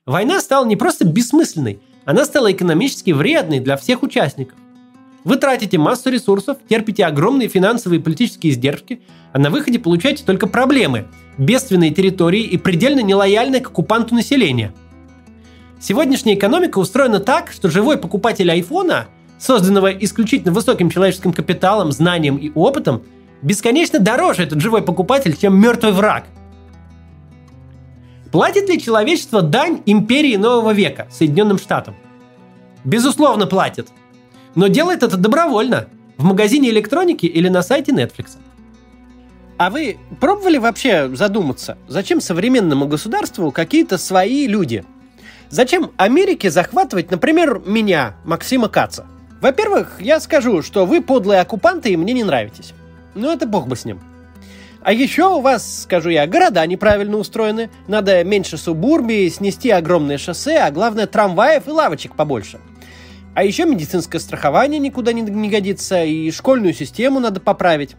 Война 0.06 0.40
стала 0.40 0.64
не 0.64 0.76
просто 0.76 1.04
бессмысленной, 1.04 1.80
она 2.04 2.24
стала 2.24 2.52
экономически 2.52 3.10
вредной 3.10 3.60
для 3.60 3.76
всех 3.76 4.02
участников. 4.02 4.56
Вы 5.24 5.36
тратите 5.36 5.76
массу 5.76 6.08
ресурсов, 6.08 6.58
терпите 6.68 7.04
огромные 7.04 7.48
финансовые 7.48 7.98
и 7.98 8.02
политические 8.02 8.52
издержки, 8.52 9.02
а 9.32 9.40
на 9.40 9.50
выходе 9.50 9.80
получаете 9.80 10.22
только 10.24 10.46
проблемы, 10.46 11.08
бедственные 11.36 11.90
территории 11.90 12.42
и 12.42 12.56
предельно 12.56 13.00
нелояльное 13.00 13.60
к 13.60 13.66
оккупанту 13.66 14.14
население. 14.14 14.72
Сегодняшняя 15.80 16.34
экономика 16.34 16.78
устроена 16.78 17.18
так, 17.18 17.50
что 17.50 17.68
живой 17.68 17.98
покупатель 17.98 18.50
айфона, 18.50 19.08
созданного 19.38 19.90
исключительно 19.92 20.52
высоким 20.52 20.90
человеческим 20.90 21.32
капиталом, 21.32 21.92
знанием 21.92 22.36
и 22.36 22.50
опытом, 22.54 23.02
бесконечно 23.42 23.98
дороже 23.98 24.44
этот 24.44 24.60
живой 24.60 24.82
покупатель, 24.82 25.36
чем 25.36 25.58
мертвый 25.60 25.92
враг. 25.92 26.24
Платит 28.32 28.68
ли 28.68 28.80
человечество 28.80 29.42
дань 29.42 29.82
империи 29.86 30.36
нового 30.36 30.72
века, 30.72 31.06
Соединенным 31.10 31.58
Штатам? 31.58 31.94
Безусловно, 32.84 33.46
платит– 33.46 33.88
но 34.56 34.66
делает 34.66 35.04
это 35.04 35.16
добровольно. 35.16 35.86
В 36.16 36.24
магазине 36.24 36.70
электроники 36.70 37.26
или 37.26 37.48
на 37.48 37.62
сайте 37.62 37.92
Netflix. 37.92 38.38
А 39.58 39.70
вы 39.70 39.98
пробовали 40.18 40.56
вообще 40.56 41.14
задуматься, 41.14 41.78
зачем 41.88 42.20
современному 42.20 42.86
государству 42.86 43.52
какие-то 43.52 43.98
свои 43.98 44.46
люди? 44.46 44.84
Зачем 45.50 45.92
Америке 45.98 46.50
захватывать, 46.50 47.10
например, 47.10 47.62
меня, 47.64 48.16
Максима 48.24 48.68
Каца? 48.68 49.06
Во-первых, 49.40 50.00
я 50.00 50.20
скажу, 50.20 50.62
что 50.62 50.86
вы 50.86 51.00
подлые 51.00 51.40
оккупанты 51.40 51.90
и 51.90 51.96
мне 51.96 52.12
не 52.12 52.24
нравитесь. 52.24 52.72
Но 53.14 53.32
это 53.32 53.46
бог 53.46 53.66
бы 53.66 53.76
с 53.76 53.84
ним. 53.84 54.00
А 54.82 54.92
еще 54.92 55.26
у 55.26 55.40
вас, 55.40 55.82
скажу 55.82 56.10
я, 56.10 56.26
города 56.26 56.64
неправильно 56.66 57.16
устроены. 57.16 57.70
Надо 57.88 58.22
меньше 58.24 58.56
субурбии, 58.56 59.28
снести 59.28 59.70
огромные 59.70 60.18
шоссе, 60.18 60.58
а 60.58 60.70
главное 60.70 61.06
трамваев 61.06 61.66
и 61.66 61.70
лавочек 61.70 62.14
побольше– 62.14 62.60
а 63.36 63.44
еще 63.44 63.66
медицинское 63.66 64.18
страхование 64.18 64.80
никуда 64.80 65.12
не, 65.12 65.20
не 65.20 65.50
годится, 65.50 66.02
и 66.02 66.30
школьную 66.30 66.72
систему 66.72 67.20
надо 67.20 67.38
поправить. 67.38 67.94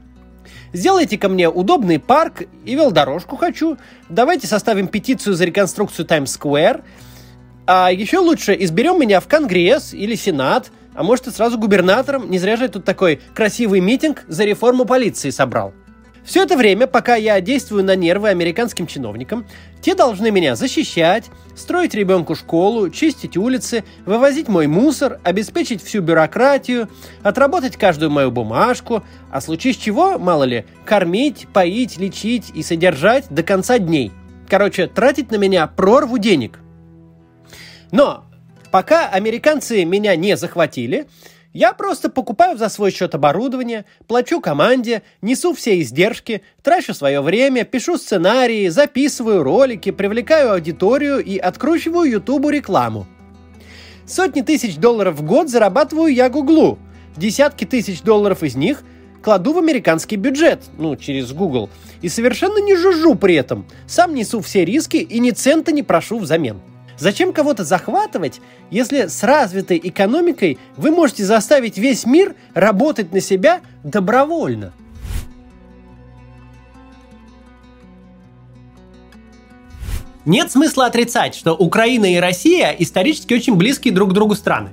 Сделайте 0.73 1.19
ко 1.19 1.29
мне 1.29 1.47
удобный 1.47 1.99
парк 1.99 2.41
и 2.65 2.73
велодорожку 2.73 3.35
хочу. 3.37 3.77
Давайте 4.09 4.47
составим 4.47 4.87
петицию 4.87 5.35
за 5.35 5.45
реконструкцию 5.45 6.07
Таймс-сквер. 6.07 6.83
А 7.67 7.91
еще 7.91 8.17
лучше 8.17 8.57
изберем 8.59 8.99
меня 8.99 9.19
в 9.19 9.27
Конгресс 9.27 9.93
или 9.93 10.15
Сенат, 10.15 10.71
а 10.97 11.03
может 11.03 11.27
и 11.27 11.31
сразу 11.31 11.59
губернатором. 11.59 12.29
Не 12.29 12.39
зря 12.39 12.57
же 12.57 12.67
тут 12.67 12.83
такой 12.83 13.21
красивый 13.35 13.79
митинг 13.79 14.25
за 14.27 14.43
реформу 14.43 14.83
полиции 14.83 15.29
собрал. 15.29 15.73
Все 16.25 16.43
это 16.43 16.57
время, 16.57 16.87
пока 16.87 17.15
я 17.15 17.39
действую 17.39 17.85
на 17.85 17.95
нервы 17.95 18.27
американским 18.29 18.85
чиновникам, 18.85 19.45
те 19.79 19.95
должны 19.95 20.29
меня 20.29 20.55
защищать, 20.55 21.25
строить 21.55 21.93
ребенку 21.93 22.35
школу, 22.35 22.89
чистить 22.89 23.37
улицы, 23.37 23.85
вывозить 24.05 24.49
мой 24.49 24.67
мусор, 24.67 25.21
обеспечить 25.23 25.81
всю 25.81 26.01
бюрократию, 26.01 26.89
отработать 27.23 27.77
каждую 27.77 28.11
мою 28.11 28.31
бумажку, 28.31 29.03
а 29.31 29.39
случись 29.39 29.77
чего, 29.77 30.19
мало 30.19 30.43
ли, 30.43 30.65
кормить, 30.83 31.47
поить, 31.53 31.97
лечить 31.97 32.49
и 32.53 32.61
содержать 32.61 33.27
до 33.29 33.43
конца 33.43 33.79
дней. 33.79 34.11
Короче, 34.49 34.87
тратить 34.87 35.31
на 35.31 35.35
меня 35.35 35.67
прорву 35.67 36.17
денег. 36.17 36.59
Но 37.91 38.26
пока 38.71 39.07
американцы 39.09 39.85
меня 39.85 40.15
не 40.15 40.37
захватили, 40.37 41.07
я 41.53 41.73
просто 41.73 42.09
покупаю 42.09 42.57
за 42.57 42.69
свой 42.69 42.91
счет 42.91 43.15
оборудование, 43.15 43.85
плачу 44.07 44.41
команде, 44.41 45.01
несу 45.21 45.53
все 45.53 45.81
издержки, 45.81 46.43
трачу 46.61 46.93
свое 46.93 47.21
время, 47.21 47.63
пишу 47.63 47.97
сценарии, 47.97 48.67
записываю 48.67 49.43
ролики, 49.43 49.91
привлекаю 49.91 50.53
аудиторию 50.53 51.23
и 51.23 51.37
откручиваю 51.37 52.11
Ютубу 52.11 52.49
рекламу. 52.49 53.07
Сотни 54.05 54.41
тысяч 54.41 54.77
долларов 54.77 55.15
в 55.15 55.23
год 55.23 55.49
зарабатываю 55.49 56.13
я 56.13 56.29
Гуглу. 56.29 56.77
Десятки 57.15 57.65
тысяч 57.65 58.01
долларов 58.01 58.43
из 58.43 58.55
них 58.55 58.83
кладу 59.23 59.53
в 59.53 59.57
американский 59.57 60.15
бюджет, 60.15 60.61
ну, 60.77 60.95
через 60.95 61.33
Google, 61.33 61.69
и 62.01 62.07
совершенно 62.07 62.59
не 62.59 62.75
жужжу 62.75 63.15
при 63.15 63.35
этом. 63.35 63.65
Сам 63.87 64.13
несу 64.13 64.41
все 64.41 64.63
риски 64.63 64.97
и 64.97 65.19
ни 65.19 65.31
цента 65.31 65.71
не 65.71 65.83
прошу 65.83 66.19
взамен. 66.19 66.61
Зачем 66.97 67.31
кого-то 67.31 67.63
захватывать, 67.63 68.41
если 68.71 69.07
с 69.07 69.23
развитой 69.23 69.79
экономикой 69.83 70.57
вы 70.77 70.91
можете 70.91 71.23
заставить 71.25 71.77
весь 71.77 72.05
мир 72.05 72.35
работать 72.55 73.13
на 73.13 73.21
себя 73.21 73.61
добровольно? 73.83 74.73
Нет 80.25 80.51
смысла 80.51 80.87
отрицать, 80.87 81.35
что 81.35 81.53
Украина 81.53 82.13
и 82.13 82.17
Россия 82.17 82.75
исторически 82.77 83.33
очень 83.33 83.55
близкие 83.55 83.93
друг 83.93 84.09
к 84.09 84.13
другу 84.13 84.35
страны. 84.35 84.71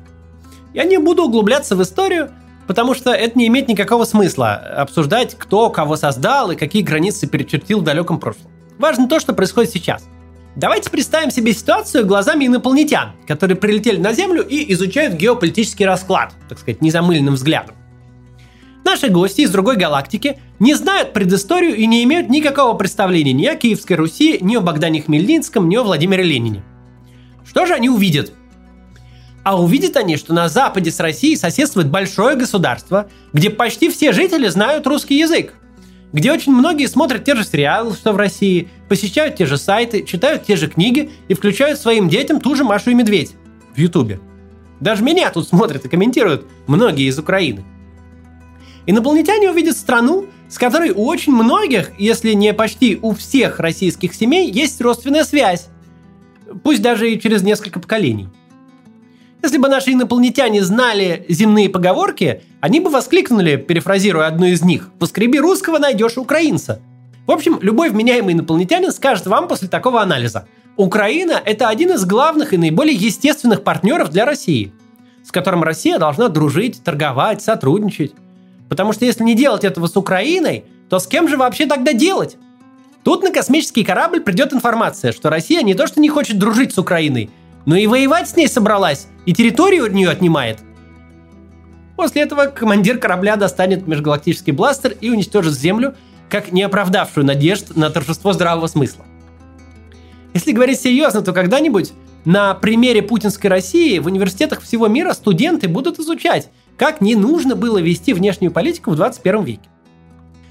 Я 0.73 0.83
не 0.83 0.99
буду 0.99 1.25
углубляться 1.25 1.77
в 1.77 1.83
историю, 1.83 2.33
потому 2.67 2.95
что 2.95 3.13
это 3.13 3.39
не 3.39 3.47
имеет 3.47 3.69
никакого 3.69 4.05
смысла 4.05 4.55
обсуждать, 4.55 5.37
кто 5.39 5.71
кого 5.71 5.95
создал 5.95 6.51
и 6.51 6.57
какие 6.57 6.83
границы 6.83 7.29
перечертил 7.29 7.81
в 7.81 7.85
далеком 7.85 8.19
прошлом. 8.19 8.51
Важно 8.79 9.09
то, 9.09 9.21
что 9.21 9.33
происходит 9.33 9.71
сейчас. 9.71 10.05
Давайте 10.57 10.89
представим 10.89 11.33
себе 11.33 11.53
ситуацию 11.53 12.07
глазами 12.07 12.47
инопланетян, 12.47 13.13
которые 13.27 13.57
прилетели 13.57 13.99
на 13.99 14.13
Землю 14.13 14.47
и 14.47 14.73
изучают 14.73 15.15
геополитический 15.15 15.85
расклад, 15.85 16.33
так 16.49 16.61
сказать, 16.61 16.81
незамыленным 16.81 17.35
взглядом. 17.35 17.75
Наши 18.85 19.09
гости 19.09 19.41
из 19.41 19.51
другой 19.51 19.77
галактики 19.77 20.39
не 20.61 20.75
знают 20.75 21.13
предысторию 21.13 21.75
и 21.75 21.87
не 21.87 22.05
имеют 22.05 22.29
никакого 22.29 22.75
представления 22.77 23.33
ни 23.33 23.47
о 23.47 23.57
Киевской 23.57 23.95
Руси, 23.95 24.39
ни 24.41 24.55
о 24.55 24.61
Богдане 24.61 25.03
Хмельницком, 25.03 25.69
ни 25.69 25.75
о 25.75 25.83
Владимире 25.83 26.23
Ленине. 26.23 26.63
Что 27.45 27.67
же 27.67 27.75
они 27.75 27.89
увидят? 27.89 28.33
А 29.43 29.61
увидят 29.61 29.97
они, 29.97 30.17
что 30.17 30.35
на 30.35 30.49
западе 30.49 30.91
с 30.91 31.01
Россией 31.01 31.37
соседствует 31.37 31.91
большое 31.91 32.37
государство, 32.37 33.09
где 33.33 33.51
почти 33.51 33.91
все 33.91 34.13
жители 34.13 34.47
знают 34.49 34.87
русский 34.87 35.19
язык 35.19 35.55
где 36.15 36.31
очень 36.31 36.53
многие 36.53 36.87
смотрят 36.87 37.25
те 37.25 37.35
же 37.35 37.45
сериалы, 37.45 37.93
что 37.93 38.13
в 38.13 38.17
России, 38.17 38.69
посещают 38.89 39.35
те 39.35 39.47
же 39.47 39.59
сайты, 39.59 40.05
читают 40.05 40.45
те 40.45 40.55
же 40.55 40.69
книги 40.69 41.11
и 41.27 41.35
включают 41.35 41.81
своим 41.81 42.09
детям 42.09 42.41
ту 42.41 42.55
же 42.55 42.63
Машу 42.63 42.93
и 42.93 42.95
Медведь 42.95 43.33
в 43.75 43.79
Ютубе. 43.79 44.21
Даже 44.79 45.03
меня 45.03 45.31
тут 45.31 45.49
смотрят 45.49 45.85
и 45.85 45.89
комментируют 45.89 46.47
многие 46.69 47.09
из 47.09 47.19
Украины. 47.19 47.65
Инопланетяне 48.87 49.51
увидят 49.51 49.77
страну, 49.77 50.27
с 50.49 50.57
которой 50.57 50.91
у 50.93 51.05
очень 51.05 51.33
многих, 51.33 51.91
если 51.99 52.33
не 52.33 52.55
почти 52.55 52.97
у 53.03 53.13
всех 53.13 53.59
российских 53.59 54.15
семей, 54.15 54.49
есть 54.49 54.81
родственная 54.81 55.25
связь. 55.25 55.67
Пусть 56.63 56.81
даже 56.81 57.11
и 57.11 57.21
через 57.21 57.43
несколько 57.43 57.81
поколений– 57.81 58.29
если 59.45 59.59
бы 59.59 59.69
наши 59.69 59.93
инопланетяне 59.93 60.65
знали 60.65 61.25
земные 61.29 61.69
поговорки, 61.69 62.43
они 62.61 62.81
бы 62.81 62.91
воскликнули, 62.91 63.57
перефразируя 63.57 64.27
одну 64.27 64.47
из 64.47 64.63
них, 64.63 64.91
«Поскреби 64.99 65.39
русского, 65.39 65.79
найдешь 65.79 66.17
украинца». 66.17 66.81
В 67.27 67.31
общем, 67.31 67.59
любой 67.61 67.91
вменяемый 67.91 68.35
инопланетянин 68.35 68.91
скажет 68.91 69.27
вам 69.27 69.49
после 69.49 69.69
такого 69.69 70.03
анализа. 70.03 70.47
Украина– 70.77 71.41
это 71.45 71.69
один 71.69 71.93
из 71.93 72.05
главных 72.05 72.53
и 72.53 72.57
наиболее 72.57 72.97
естественных 72.97 73.63
партнеров 73.63 74.11
для 74.11 74.25
России, 74.25 74.73
с 75.23 75.31
которым 75.31 75.63
Россия 75.63 75.99
должна 75.99 76.29
дружить, 76.29 76.83
торговать, 76.83 77.43
сотрудничать. 77.43 78.15
Потому 78.69 78.93
что 78.93 79.05
если 79.05 79.25
не 79.25 79.35
делать 79.35 79.65
этого 79.65 79.87
с 79.87 79.97
Украиной, 79.97 80.65
то 80.89 80.99
с 80.99 81.07
кем 81.07 81.29
же 81.29 81.37
вообще 81.37 81.67
тогда 81.67 81.93
делать? 81.93 82.37
Тут 83.03 83.23
на 83.23 83.31
космический 83.31 83.85
корабль 83.85 84.21
придет 84.21 84.53
информация, 84.53 85.13
что 85.13 85.31
Россия 85.31 85.63
не 85.63 85.75
то 85.75 85.87
что 85.87 86.01
не 86.01 86.09
хочет 86.09 86.39
дружить 86.39 86.75
с 86.75 86.79
Украиной– 86.79 87.31
но 87.67 87.77
и 87.77 87.87
воевать 87.87 88.29
с 88.29 88.37
ней 88.37 88.49
собралась, 88.49 89.07
и 89.27 89.33
территорию 89.33 89.87
от 89.87 89.93
нее 89.93 90.11
отнимает. 90.11 90.61
После 91.97 92.23
этого 92.23 92.47
командир 92.47 92.99
корабля 92.99 93.37
достанет 93.37 93.87
межгалактический 93.87 94.53
бластер 94.53 94.97
и 95.01 95.11
уничтожит 95.11 95.55
Землю, 95.55 95.95
как 96.29 96.53
не 96.53 96.63
оправдавшую 96.63 97.25
надежд 97.25 97.77
на 97.77 97.91
торжество 97.91 98.33
здравого 98.33 98.67
смысла. 98.67 99.05
Если 100.33 100.53
говорить 100.53 100.81
серьезно, 100.81 101.23
то 101.23 101.33
когда-нибудь 101.33 101.93
на 102.25 102.55
примере 102.55 103.03
путинской 103.03 103.49
России 103.49 103.99
в 103.99 104.07
университетах 104.07 104.63
всего 104.63 104.89
мира 104.89 105.13
студенты 105.13 105.69
будут 105.69 106.01
изучать, 106.01 106.49
как 106.77 107.01
не 107.01 107.15
нужно 107.15 107.55
было 107.55 107.79
вести 107.79 108.13
внешнюю 108.13 108.51
политику 108.51 108.91
в 108.91 108.97
21 108.97 109.45
веке. 109.45 109.69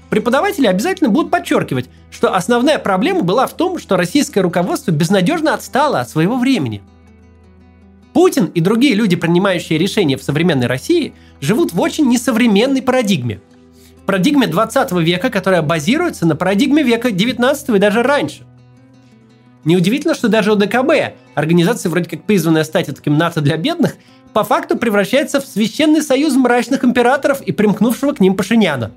Преподаватели 0.08 0.66
обязательно 0.66 1.10
будут 1.10 1.30
подчеркивать, 1.30 1.90
что 2.10 2.34
основная 2.34 2.78
проблема 2.78 3.22
была 3.22 3.46
в 3.46 3.54
том, 3.54 3.78
что 3.78 3.96
российское 3.96 4.40
руководство 4.40 4.92
безнадежно 4.92 5.52
отстало 5.52 6.00
от 6.00 6.08
своего 6.08 6.38
времени– 6.38 6.82
Путин 8.14 8.46
и 8.46 8.60
другие 8.60 8.94
люди, 8.94 9.16
принимающие 9.16 9.76
решения 9.76 10.16
в 10.16 10.22
современной 10.22 10.68
России, 10.68 11.14
живут 11.40 11.72
в 11.72 11.80
очень 11.80 12.08
несовременной 12.08 12.80
парадигме. 12.80 13.40
Парадигме 14.06 14.46
20 14.46 14.92
века, 14.92 15.30
которая 15.30 15.62
базируется 15.62 16.24
на 16.24 16.36
парадигме 16.36 16.84
века 16.84 17.10
19 17.10 17.70
и 17.70 17.78
даже 17.78 18.02
раньше. 18.04 18.46
Неудивительно, 19.64 20.14
что 20.14 20.28
даже 20.28 20.52
ОДКБ, 20.52 21.16
организация 21.34 21.90
вроде 21.90 22.08
как 22.08 22.22
призванная 22.22 22.62
стать 22.62 22.86
таким 22.86 23.18
НАТО 23.18 23.40
для 23.40 23.56
бедных, 23.56 23.96
по 24.32 24.44
факту 24.44 24.76
превращается 24.76 25.40
в 25.40 25.46
священный 25.46 26.02
союз 26.02 26.34
мрачных 26.36 26.84
императоров 26.84 27.40
и 27.40 27.50
примкнувшего 27.50 28.12
к 28.12 28.20
ним 28.20 28.36
Пашиняна. 28.36 28.92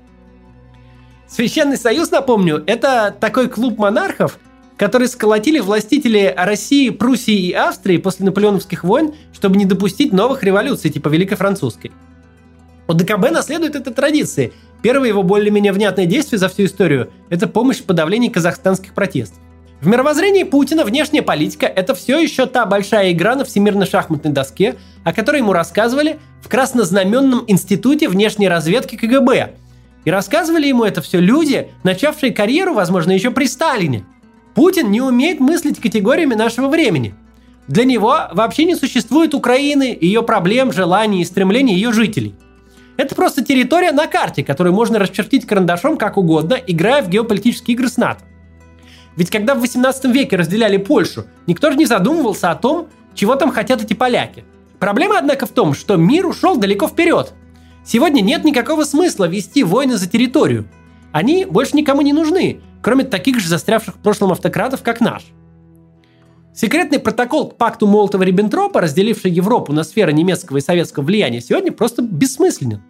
Священный 1.26 1.76
Союз, 1.76 2.10
напомню, 2.10 2.62
это 2.66 3.14
такой 3.18 3.48
клуб 3.48 3.78
монархов, 3.78 4.38
который 4.78 5.08
сколотили 5.08 5.58
властители 5.58 6.32
России, 6.34 6.88
Пруссии 6.90 7.48
и 7.48 7.52
Австрии 7.52 7.98
после 7.98 8.24
наполеоновских 8.24 8.84
войн, 8.84 9.12
чтобы 9.32 9.56
не 9.56 9.64
допустить 9.64 10.12
новых 10.12 10.44
революций, 10.44 10.90
типа 10.90 11.08
Великой 11.08 11.34
Французской. 11.36 11.90
ОДКБ 12.86 13.30
наследует 13.32 13.74
этой 13.74 13.92
традиции. 13.92 14.52
Первое 14.80 15.08
его 15.08 15.22
более-менее 15.22 15.72
внятное 15.72 16.06
действие 16.06 16.38
за 16.38 16.48
всю 16.48 16.64
историю– 16.64 17.10
это 17.28 17.48
помощь 17.48 17.78
в 17.78 17.84
подавлении 17.84 18.28
казахстанских 18.28 18.94
протестов. 18.94 19.38
В 19.80 19.86
мировоззрении 19.86 20.44
Путина 20.44 20.84
внешняя 20.84 21.22
политика– 21.22 21.66
это 21.76 21.94
все 21.94 22.18
еще 22.18 22.46
та 22.46 22.64
большая 22.64 23.12
игра 23.12 23.34
на 23.34 23.44
всемирной 23.44 23.86
шахматной 23.86 24.32
доске, 24.32 24.76
о 25.04 25.12
которой 25.12 25.38
ему 25.38 25.52
рассказывали 25.52 26.18
в 26.40 26.48
Краснознаменном 26.48 27.44
институте 27.48 28.08
внешней 28.08 28.48
разведки 28.48 28.96
КГБ. 28.96 29.54
И 30.04 30.10
рассказывали 30.10 30.68
ему 30.68 30.84
это 30.84 31.02
все 31.02 31.20
люди, 31.20 31.68
начавшие 31.82 32.32
карьеру, 32.32 32.74
возможно, 32.74 33.10
еще 33.10 33.30
при 33.32 33.46
Сталине. 33.46 34.04
Путин 34.54 34.90
не 34.90 35.00
умеет 35.00 35.40
мыслить 35.40 35.80
категориями 35.80 36.34
нашего 36.34 36.68
времени. 36.68 37.14
Для 37.68 37.84
него 37.84 38.16
вообще 38.32 38.64
не 38.64 38.74
существует 38.74 39.34
Украины, 39.34 39.96
ее 40.00 40.22
проблем, 40.22 40.72
желаний 40.72 41.22
и 41.22 41.24
стремлений 41.24 41.74
ее 41.74 41.92
жителей. 41.92 42.34
Это 42.96 43.14
просто 43.14 43.44
территория 43.44 43.92
на 43.92 44.06
карте, 44.06 44.42
которую 44.42 44.74
можно 44.74 44.98
расчертить 44.98 45.46
карандашом 45.46 45.96
как 45.96 46.16
угодно, 46.16 46.54
играя 46.54 47.02
в 47.02 47.08
геополитические 47.08 47.74
игры 47.74 47.88
с 47.88 47.96
НАТО. 47.96 48.24
Ведь 49.16 49.30
когда 49.30 49.54
в 49.54 49.60
18 49.60 50.04
веке 50.06 50.36
разделяли 50.36 50.78
Польшу, 50.78 51.26
никто 51.46 51.70
же 51.70 51.76
не 51.76 51.86
задумывался 51.86 52.50
о 52.50 52.56
том, 52.56 52.88
чего 53.14 53.34
там 53.34 53.52
хотят 53.52 53.82
эти 53.82 53.94
поляки. 53.94 54.44
Проблема, 54.78 55.18
однако, 55.18 55.46
в 55.46 55.50
том, 55.50 55.74
что 55.74 55.96
мир 55.96 56.26
ушел 56.26 56.56
далеко 56.56 56.88
вперед. 56.88 57.34
Сегодня 57.84 58.20
нет 58.20 58.44
никакого 58.44 58.84
смысла 58.84 59.26
вести 59.26 59.64
войны 59.64 59.96
за 59.96 60.08
территорию. 60.08 60.68
Они 61.12 61.44
больше 61.44 61.76
никому 61.76 62.02
не 62.02 62.12
нужны, 62.12 62.60
кроме 62.82 63.04
таких 63.04 63.40
же 63.40 63.48
застрявших 63.48 63.96
в 63.96 63.98
прошлом 63.98 64.32
автократов, 64.32 64.82
как 64.82 65.00
наш. 65.00 65.24
Секретный 66.54 66.98
протокол 66.98 67.50
к 67.50 67.56
пакту 67.56 67.86
Молотова-Риббентропа, 67.86 68.80
разделивший 68.80 69.30
Европу 69.30 69.72
на 69.72 69.84
сферы 69.84 70.12
немецкого 70.12 70.58
и 70.58 70.60
советского 70.60 71.04
влияния, 71.04 71.40
сегодня 71.40 71.70
просто 71.70 72.02
бессмысленен. 72.02 72.82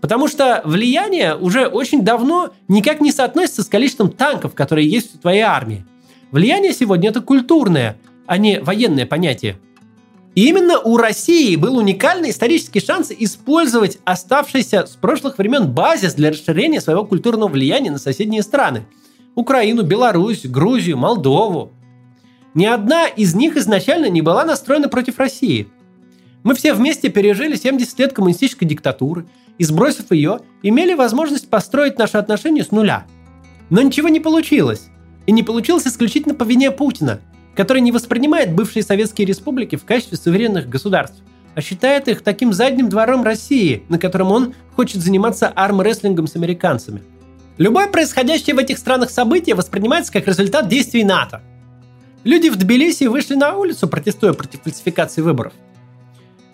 Потому 0.00 0.28
что 0.28 0.62
влияние 0.64 1.34
уже 1.34 1.66
очень 1.66 2.02
давно 2.02 2.52
никак 2.68 3.00
не 3.00 3.10
соотносится 3.10 3.62
с 3.62 3.68
количеством 3.68 4.10
танков, 4.10 4.54
которые 4.54 4.88
есть 4.88 5.14
в 5.14 5.18
твоей 5.18 5.40
армии. 5.40 5.84
Влияние 6.30 6.72
сегодня 6.72 7.10
это 7.10 7.20
культурное, 7.20 7.96
а 8.26 8.38
не 8.38 8.60
военное 8.60 9.06
понятие. 9.06 9.56
Именно 10.34 10.80
у 10.80 10.96
России 10.96 11.54
был 11.56 11.76
уникальный 11.76 12.30
исторический 12.30 12.80
шанс 12.80 13.12
использовать 13.16 13.98
оставшийся 14.04 14.86
с 14.86 14.96
прошлых 14.96 15.38
времен 15.38 15.70
базис 15.70 16.14
для 16.14 16.30
расширения 16.30 16.80
своего 16.80 17.04
культурного 17.04 17.48
влияния 17.48 17.90
на 17.90 17.98
соседние 17.98 18.42
страны. 18.42 18.86
Украину, 19.36 19.82
Беларусь, 19.82 20.44
Грузию, 20.44 20.96
Молдову. 20.96 21.72
Ни 22.54 22.66
одна 22.66 23.06
из 23.06 23.34
них 23.34 23.56
изначально 23.56 24.08
не 24.08 24.22
была 24.22 24.44
настроена 24.44 24.88
против 24.88 25.18
России. 25.18 25.68
Мы 26.42 26.54
все 26.54 26.74
вместе 26.74 27.08
пережили 27.08 27.56
70 27.56 27.98
лет 27.98 28.12
коммунистической 28.12 28.66
диктатуры– 28.66 29.26
и, 29.58 29.64
сбросив 29.64 30.10
ее, 30.10 30.40
имели 30.62 30.94
возможность 30.94 31.48
построить 31.48 31.98
наши 31.98 32.16
отношения 32.16 32.64
с 32.64 32.70
нуля. 32.70 33.06
Но 33.70 33.80
ничего 33.82 34.08
не 34.08 34.20
получилось. 34.20 34.88
И 35.26 35.32
не 35.32 35.42
получилось 35.42 35.86
исключительно 35.86 36.34
по 36.34 36.44
вине 36.44 36.70
Путина, 36.70 37.20
который 37.54 37.82
не 37.82 37.92
воспринимает 37.92 38.52
бывшие 38.52 38.82
советские 38.82 39.26
республики 39.26 39.76
в 39.76 39.84
качестве 39.84 40.18
суверенных 40.18 40.68
государств, 40.68 41.22
а 41.54 41.60
считает 41.60 42.08
их 42.08 42.22
таким 42.22 42.52
задним 42.52 42.88
двором 42.88 43.22
России, 43.22 43.84
на 43.88 43.98
котором 43.98 44.32
он 44.32 44.54
хочет 44.74 45.02
заниматься 45.02 45.48
армрестлингом 45.48 46.26
с 46.26 46.36
американцами. 46.36 47.02
Любое 47.58 47.86
происходящее 47.86 48.56
в 48.56 48.58
этих 48.58 48.78
странах 48.78 49.10
событие 49.10 49.54
воспринимается 49.54 50.12
как 50.12 50.26
результат 50.26 50.68
действий 50.68 51.04
НАТО. 51.04 51.42
Люди 52.24 52.48
в 52.48 52.56
Тбилиси 52.56 53.04
вышли 53.04 53.34
на 53.34 53.56
улицу, 53.56 53.86
протестуя 53.86 54.32
против 54.32 54.62
фальсификации 54.62 55.20
выборов. 55.20 55.52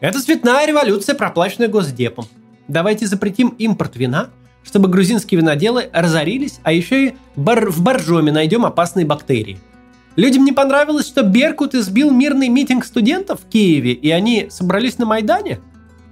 Это 0.01 0.21
цветная 0.23 0.67
революция, 0.67 1.15
проплаченная 1.15 1.69
Госдепом– 1.69 2.27
давайте 2.71 3.07
запретим 3.07 3.49
импорт 3.59 3.97
вина, 3.97 4.31
чтобы 4.63 4.89
грузинские 4.89 5.41
виноделы 5.41 5.91
разорились, 5.93 6.61
а 6.63 6.73
еще 6.73 7.09
и 7.09 7.15
бар- 7.37 7.71
в 7.71 7.83
боржоме 7.83 8.33
найдем 8.33 8.65
опасные 8.65 9.05
бактерии. 9.05 9.59
Людям 10.16 10.44
не 10.44 10.53
понравилось, 10.53 11.07
что 11.07 11.23
Беркут 11.23 11.75
избил 11.75 12.11
мирный 12.11 12.49
митинг 12.49 12.85
студентов 12.85 13.40
в 13.40 13.49
Киеве, 13.49 13.92
и 13.92 14.11
они 14.11 14.49
собрались 14.51 14.99
на 14.99 15.07
Майдане? 15.07 15.61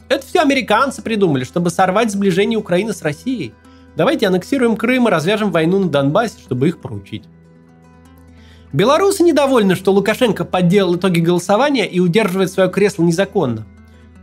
Это 0.08 0.26
все 0.26 0.40
американцы 0.40 1.02
придумали, 1.02 1.44
чтобы 1.44 1.70
сорвать 1.70 2.11
сближение 2.11 2.58
Украины 2.58 2.92
с 2.92 3.02
Россией. 3.02 3.52
Давайте 3.96 4.26
аннексируем 4.26 4.76
Крым 4.76 5.08
и 5.08 5.11
развяжем 5.11 5.50
войну 5.50 5.80
на 5.80 5.88
Донбассе, 5.88 6.38
чтобы 6.40 6.68
их 6.68 6.80
проучить. 6.80 7.24
Белорусы 8.72 9.22
недовольны, 9.22 9.74
что 9.74 9.92
Лукашенко 9.92 10.44
подделал 10.44 10.96
итоги 10.96 11.20
голосования 11.20 11.87
и 11.87 12.00
удерживает 12.00 12.50
свое 12.52 12.70
кресло 12.70 13.02
незаконно. 13.02 13.66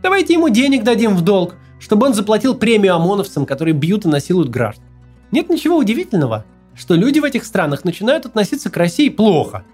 Давайте 0.02 0.34
ему 0.34 0.48
денег 0.48 0.84
дадим 0.84 1.14
в 1.16 1.20
долг, 1.20 1.56
чтобы 1.78 2.06
он 2.06 2.14
заплатил 2.14 2.54
премию 2.54 2.94
ОМОНовцам, 2.94 3.44
которые 3.44 3.74
бьют 3.74 4.06
и 4.06 4.08
насилуют 4.08 4.48
граждан. 4.48 4.84
Нет 5.32 5.50
ничего 5.50 5.76
удивительного, 5.76 6.44
что 6.76 6.94
люди 6.94 7.18
в 7.18 7.24
этих 7.24 7.44
странах 7.44 7.84
начинают 7.84 8.26
относиться 8.26 8.70
к 8.70 8.76
России 8.76 9.08
плохо. 9.08 9.64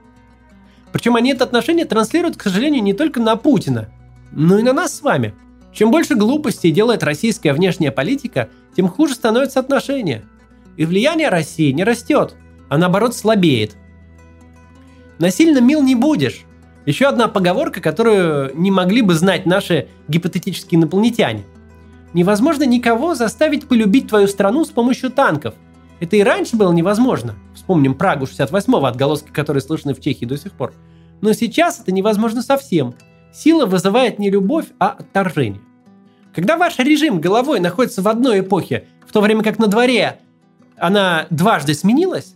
Причем 0.93 1.17
они 1.17 1.33
это 1.33 1.45
отношение 1.45 1.85
транслируют, 1.85 2.37
к 2.37 2.43
сожалению, 2.43 2.83
не 2.83 2.93
только 2.93 3.21
на 3.21 3.37
Путина, 3.37 3.89
но 4.31 4.59
и 4.59 4.63
на 4.63 4.73
нас 4.73 4.97
с 4.97 5.03
вами. 5.03 5.35
Чем 5.73 5.91
больше 5.91 6.15
глупостей 6.15 6.71
делает 6.71 7.03
российская 7.03 7.55
внешняя 7.55 7.91
политика, 7.91 8.51
тем 8.77 8.89
хуже 8.89 9.15
становятся 9.15 9.61
отношения. 9.61 10.23
И 10.77 10.85
влияние 10.85 11.29
России 11.29 11.73
не 11.73 11.83
растет, 11.83 12.35
а 12.69 12.79
наоборот 12.79 13.17
слабеет. 13.17 13.77
Насильно 15.19 15.61
мил 15.61 15.83
не 15.83 15.95
будешь. 15.95 16.43
Еще 16.85 17.07
одна 17.07 17.29
поговорка, 17.29 17.81
которую 17.81 18.57
не 18.57 18.71
могли 18.71 19.03
бы 19.03 19.15
знать 19.15 19.47
наши 19.47 19.89
гипотетические 20.09 20.81
инопланетяне. 20.81 21.45
Невозможно 22.13 22.65
никого 22.65 23.15
заставить 23.15 23.69
полюбить 23.69 24.09
твою 24.09 24.27
страну 24.27 24.65
с 24.65 24.71
помощью 24.71 25.11
танков. 25.11 25.55
Это 26.03 26.17
и 26.17 26.23
раньше 26.25 26.57
было 26.57 26.73
невозможно. 26.73 27.37
Вспомним 27.55 27.95
Прагу 27.95 28.25
68-го, 28.25 28.87
отголоски 28.87 29.31
которые 29.31 29.63
слышны 29.63 29.95
в 29.95 30.01
Чехии 30.01 30.25
до 30.25 30.37
сих 30.37 30.51
пор. 30.51 30.75
Но 31.21 31.33
сейчас 31.33 31.79
это 31.79 31.93
невозможно 31.93 32.43
совсем. 32.43 32.95
Сила 33.33 33.67
вызывает 33.67 34.19
не 34.19 34.29
любовь, 34.29 34.67
а 34.81 34.89
отторжение. 34.89 35.61
Когда 36.35 36.57
ваш 36.57 36.81
режим 36.81 37.21
головой 37.21 37.61
находится 37.61 38.03
в 38.03 38.09
одной 38.09 38.41
эпохе, 38.41 38.89
в 39.07 39.13
то 39.13 39.21
время 39.21 39.45
как 39.45 39.61
на 39.61 39.69
дворе 39.69 40.19
она 40.77 41.27
дважды 41.31 41.73
сменилась, 41.73 42.35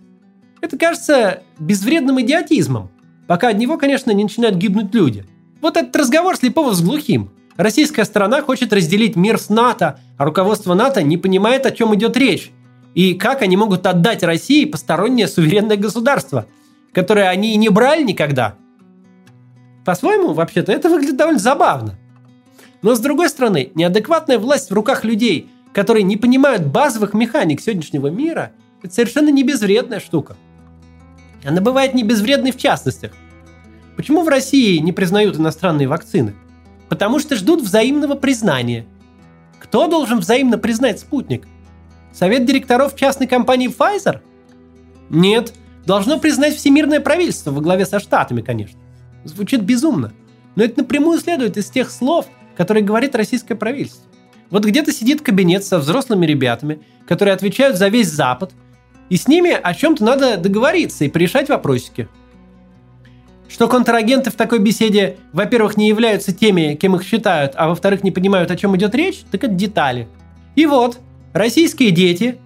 это 0.61 0.79
кажется 0.79 1.43
безвредным 1.59 2.21
идиотизмом, 2.21 2.89
пока 3.27 3.49
от 3.49 3.59
него, 3.59 3.79
конечно, 3.79 4.13
не 4.13 4.23
начинают 4.23 4.55
гибнуть 4.55 4.95
люди. 4.95 5.25
Вот 5.61 5.77
этот 5.77 5.97
разговор 5.97 6.37
слепого 6.37 6.73
с 6.73 6.81
глухим– 6.81 7.33
Российская 7.57 8.05
сторона 8.05 8.43
хочет 8.43 8.73
разделить 8.73 9.17
мир 9.17 9.39
с 9.39 9.49
НАТО, 9.49 9.99
а 10.19 10.25
руководство 10.25 10.75
НАТО 10.75 11.03
не 11.03 11.17
понимает, 11.17 11.65
о 11.65 11.71
чем 11.71 11.95
идет 11.95 12.17
речь. 12.17 12.53
И 12.97 13.13
как 13.13 13.43
они 13.43 13.59
могут 13.59 13.87
отдать 13.87 14.23
России 14.23 14.65
постороннее 14.65 15.29
суверенное 15.29 15.77
государство, 15.77 16.47
которое 16.95 17.29
они 17.29 17.55
не 17.57 17.69
брали 17.69 18.03
никогда. 18.03 18.55
По-своему, 19.85 20.33
вообще-то, 20.33 20.73
это 20.73 20.89
выглядит 20.89 21.19
довольно 21.19 21.39
забавно. 21.39 21.99
Но 22.81 22.95
с 22.95 23.01
другой 23.01 23.29
стороны, 23.29 23.71
неадекватная 23.75 24.39
власть 24.39 24.71
в 24.71 24.75
руках 24.75 25.05
людей, 25.05 25.51
которые 25.75 26.05
не 26.05 26.17
понимают 26.17 26.65
базовых 26.65 27.13
механик 27.13 27.61
сегодняшнего 27.61 28.07
мира, 28.07 28.53
это 28.83 28.95
совершенно 28.95 29.29
не 29.29 29.43
безвредная 29.43 30.01
штука. 30.01 30.35
Она 31.45 31.61
бывает 31.61 31.93
не 31.93 32.03
безвредной 32.03 32.51
в 32.51 32.57
частностях. 32.57 33.13
Почему 33.97 34.23
в 34.23 34.29
России 34.29 34.79
не 34.79 34.93
признают 34.93 35.37
иностранные 35.37 35.87
вакцины? 35.87 36.35
Потому 36.89 37.19
что 37.19 37.37
ждут 37.37 37.61
взаимного 37.61 38.15
признания. 38.15 38.87
Кто 39.59 39.87
должен 39.87 40.21
взаимно 40.21 40.57
признать 40.57 40.99
спутник? 40.99 41.47
Совет 42.17 42.47
директоров 42.47 42.97
частной 42.97 43.27
компании 43.27 43.69
Pfizer? 43.69 44.21
Нет, 45.11 45.53
должно 45.85 46.19
признать 46.19 46.57
всемирное 46.57 47.01
правительство 47.01 47.51
во 47.51 47.61
главе 47.61 47.85
со 47.85 48.01
Штатами, 48.01 48.41
конечно. 48.41 48.79
Звучит 49.25 49.63
безумно. 49.63 50.15
Но 50.55 50.65
это 50.65 50.81
напрямую 50.81 51.19
следует 51.21 51.59
из 51.59 51.69
тех 51.69 51.91
слов, 51.91 52.27
которые 52.57 52.83
говорит 52.83 53.15
российское 53.15 53.55
правительство. 53.55 54.07
Вот 54.49 54.65
где-то 54.65 54.93
сидит 54.93 55.21
кабинет 55.21 55.65
со 55.65 55.79
взрослыми 55.79 56.25
ребятами, 56.25 56.81
которые 57.07 57.35
отвечают 57.35 57.77
за 57.77 57.89
весь 57.89 58.11
Запад, 58.11 58.53
и 59.11 59.17
с 59.17 59.29
ними 59.29 59.51
о 59.53 59.75
чем-то 59.75 60.03
надо 60.03 60.39
договориться 60.39 61.05
и 61.05 61.09
порешать 61.09 61.51
вопросики– 61.51 62.09
что 63.49 63.69
контрагенты 63.69 64.31
в 64.31 64.35
такой 64.35 64.59
беседе, 64.59 65.19
во-первых, 65.33 65.77
не 65.77 65.89
являются 65.89 66.35
теми, 66.35 66.75
кем 66.75 66.97
их 66.97 67.05
считают, 67.05 67.53
а 67.55 67.69
во-вторых, 67.69 68.03
не 68.03 68.11
понимают, 68.11 68.51
о 68.51 68.57
чем 68.57 68.77
идет 68.77 68.95
речь, 68.95 69.21
так 69.31 69.45
это 69.45 69.53
детали. 69.53 70.09
И 70.57 70.67
вот, 70.67 70.99
российские 71.37 71.91
дети 71.91 72.39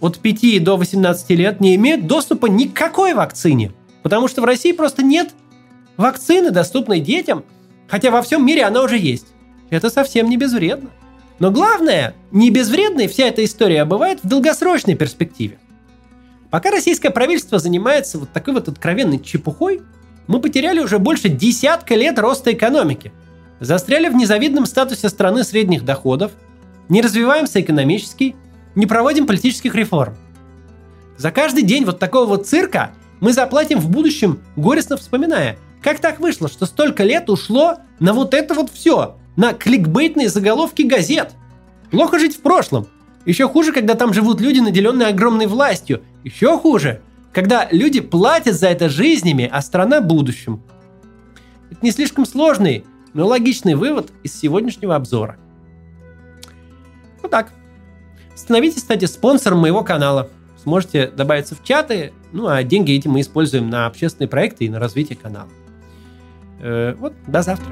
от 0.00 0.18
5 0.18 0.62
до 0.62 0.76
18 0.76 1.30
лет 1.30 1.60
не 1.60 1.74
имеют 1.74 2.06
доступа 2.06 2.46
ни 2.46 2.66
какой 2.66 3.14
вакцине. 3.14 3.72
Потому 4.02 4.28
что 4.28 4.42
в 4.42 4.44
России 4.44 4.72
просто 4.72 5.02
нет 5.02 5.30
вакцины, 5.96 6.50
доступной 6.50 7.00
детям, 7.00 7.44
хотя 7.88 8.10
во 8.10 8.22
всем 8.22 8.46
мире 8.46 8.64
она 8.64 8.82
уже 8.82 8.96
есть. 8.96 9.26
Это 9.70 9.90
совсем 9.90 10.30
не 10.30 10.36
безвредно. 10.36 10.90
Но 11.40 11.50
главное, 11.50 12.14
не 12.30 12.50
безвредной 12.50 13.08
вся 13.08 13.26
эта 13.26 13.44
история 13.44 13.84
бывает 13.84 14.20
в 14.22 14.28
долгосрочной 14.28 14.94
перспективе. 14.94 15.58
Пока 16.50 16.70
российское 16.70 17.10
правительство 17.10 17.58
занимается 17.58 18.18
вот 18.18 18.30
такой 18.32 18.54
вот 18.54 18.68
откровенной 18.68 19.20
чепухой, 19.20 19.82
мы 20.26 20.40
потеряли 20.40 20.80
уже 20.80 20.98
больше 20.98 21.28
десятка 21.28 21.94
лет 21.94 22.18
роста 22.18 22.52
экономики, 22.52 23.12
застряли 23.60 24.08
в 24.08 24.14
незавидном 24.14 24.66
статусе 24.66 25.08
страны 25.08 25.44
средних 25.44 25.84
доходов, 25.84 26.32
не 26.88 27.02
развиваемся 27.02 27.60
экономически, 27.60 28.36
не 28.74 28.86
проводим 28.86 29.26
политических 29.26 29.74
реформ. 29.74 30.16
За 31.16 31.30
каждый 31.30 31.62
день 31.62 31.84
вот 31.84 31.98
такого 31.98 32.26
вот 32.26 32.46
цирка 32.46 32.92
мы 33.20 33.32
заплатим 33.32 33.80
в 33.80 33.90
будущем, 33.90 34.40
горестно 34.56 34.96
вспоминая, 34.96 35.58
как 35.82 35.98
так 36.00 36.20
вышло, 36.20 36.48
что 36.48 36.66
столько 36.66 37.04
лет 37.04 37.28
ушло 37.30 37.78
на 37.98 38.12
вот 38.12 38.34
это 38.34 38.54
вот 38.54 38.70
все, 38.70 39.16
на 39.36 39.52
кликбейтные 39.52 40.28
заголовки 40.28 40.82
газет. 40.82 41.32
Плохо 41.90 42.18
жить 42.18 42.36
в 42.36 42.40
прошлом. 42.40 42.86
Еще 43.24 43.48
хуже, 43.48 43.72
когда 43.72 43.94
там 43.94 44.12
живут 44.12 44.40
люди, 44.40 44.60
наделенные 44.60 45.08
огромной 45.08 45.46
властью. 45.46 46.02
Еще 46.24 46.58
хуже, 46.58 47.02
когда 47.32 47.68
люди 47.70 48.00
платят 48.00 48.54
за 48.54 48.68
это 48.68 48.88
жизнями, 48.88 49.48
а 49.50 49.60
страна 49.62 50.00
будущим. 50.00 50.62
Это 51.70 51.80
не 51.82 51.90
слишком 51.90 52.26
сложный, 52.26 52.84
но 53.12 53.26
логичный 53.26 53.74
вывод 53.74 54.10
из 54.22 54.38
сегодняшнего 54.38 54.96
обзора. 54.96 55.38
Вот 57.28 57.32
так. 57.32 57.52
Становитесь, 58.34 58.80
кстати, 58.80 59.04
спонсором 59.04 59.58
моего 59.58 59.84
канала. 59.84 60.30
Сможете 60.62 61.08
добавиться 61.08 61.54
в 61.54 61.62
чаты, 61.62 62.14
ну 62.32 62.48
а 62.48 62.62
деньги 62.62 62.92
эти 62.92 63.06
мы 63.06 63.20
используем 63.20 63.68
на 63.68 63.86
общественные 63.86 64.28
проекты 64.28 64.64
и 64.64 64.70
на 64.70 64.78
развитие 64.80 65.18
канала. 65.18 65.50
Э, 66.60 66.94
вот, 66.98 67.12
до 67.26 67.42
завтра. 67.42 67.70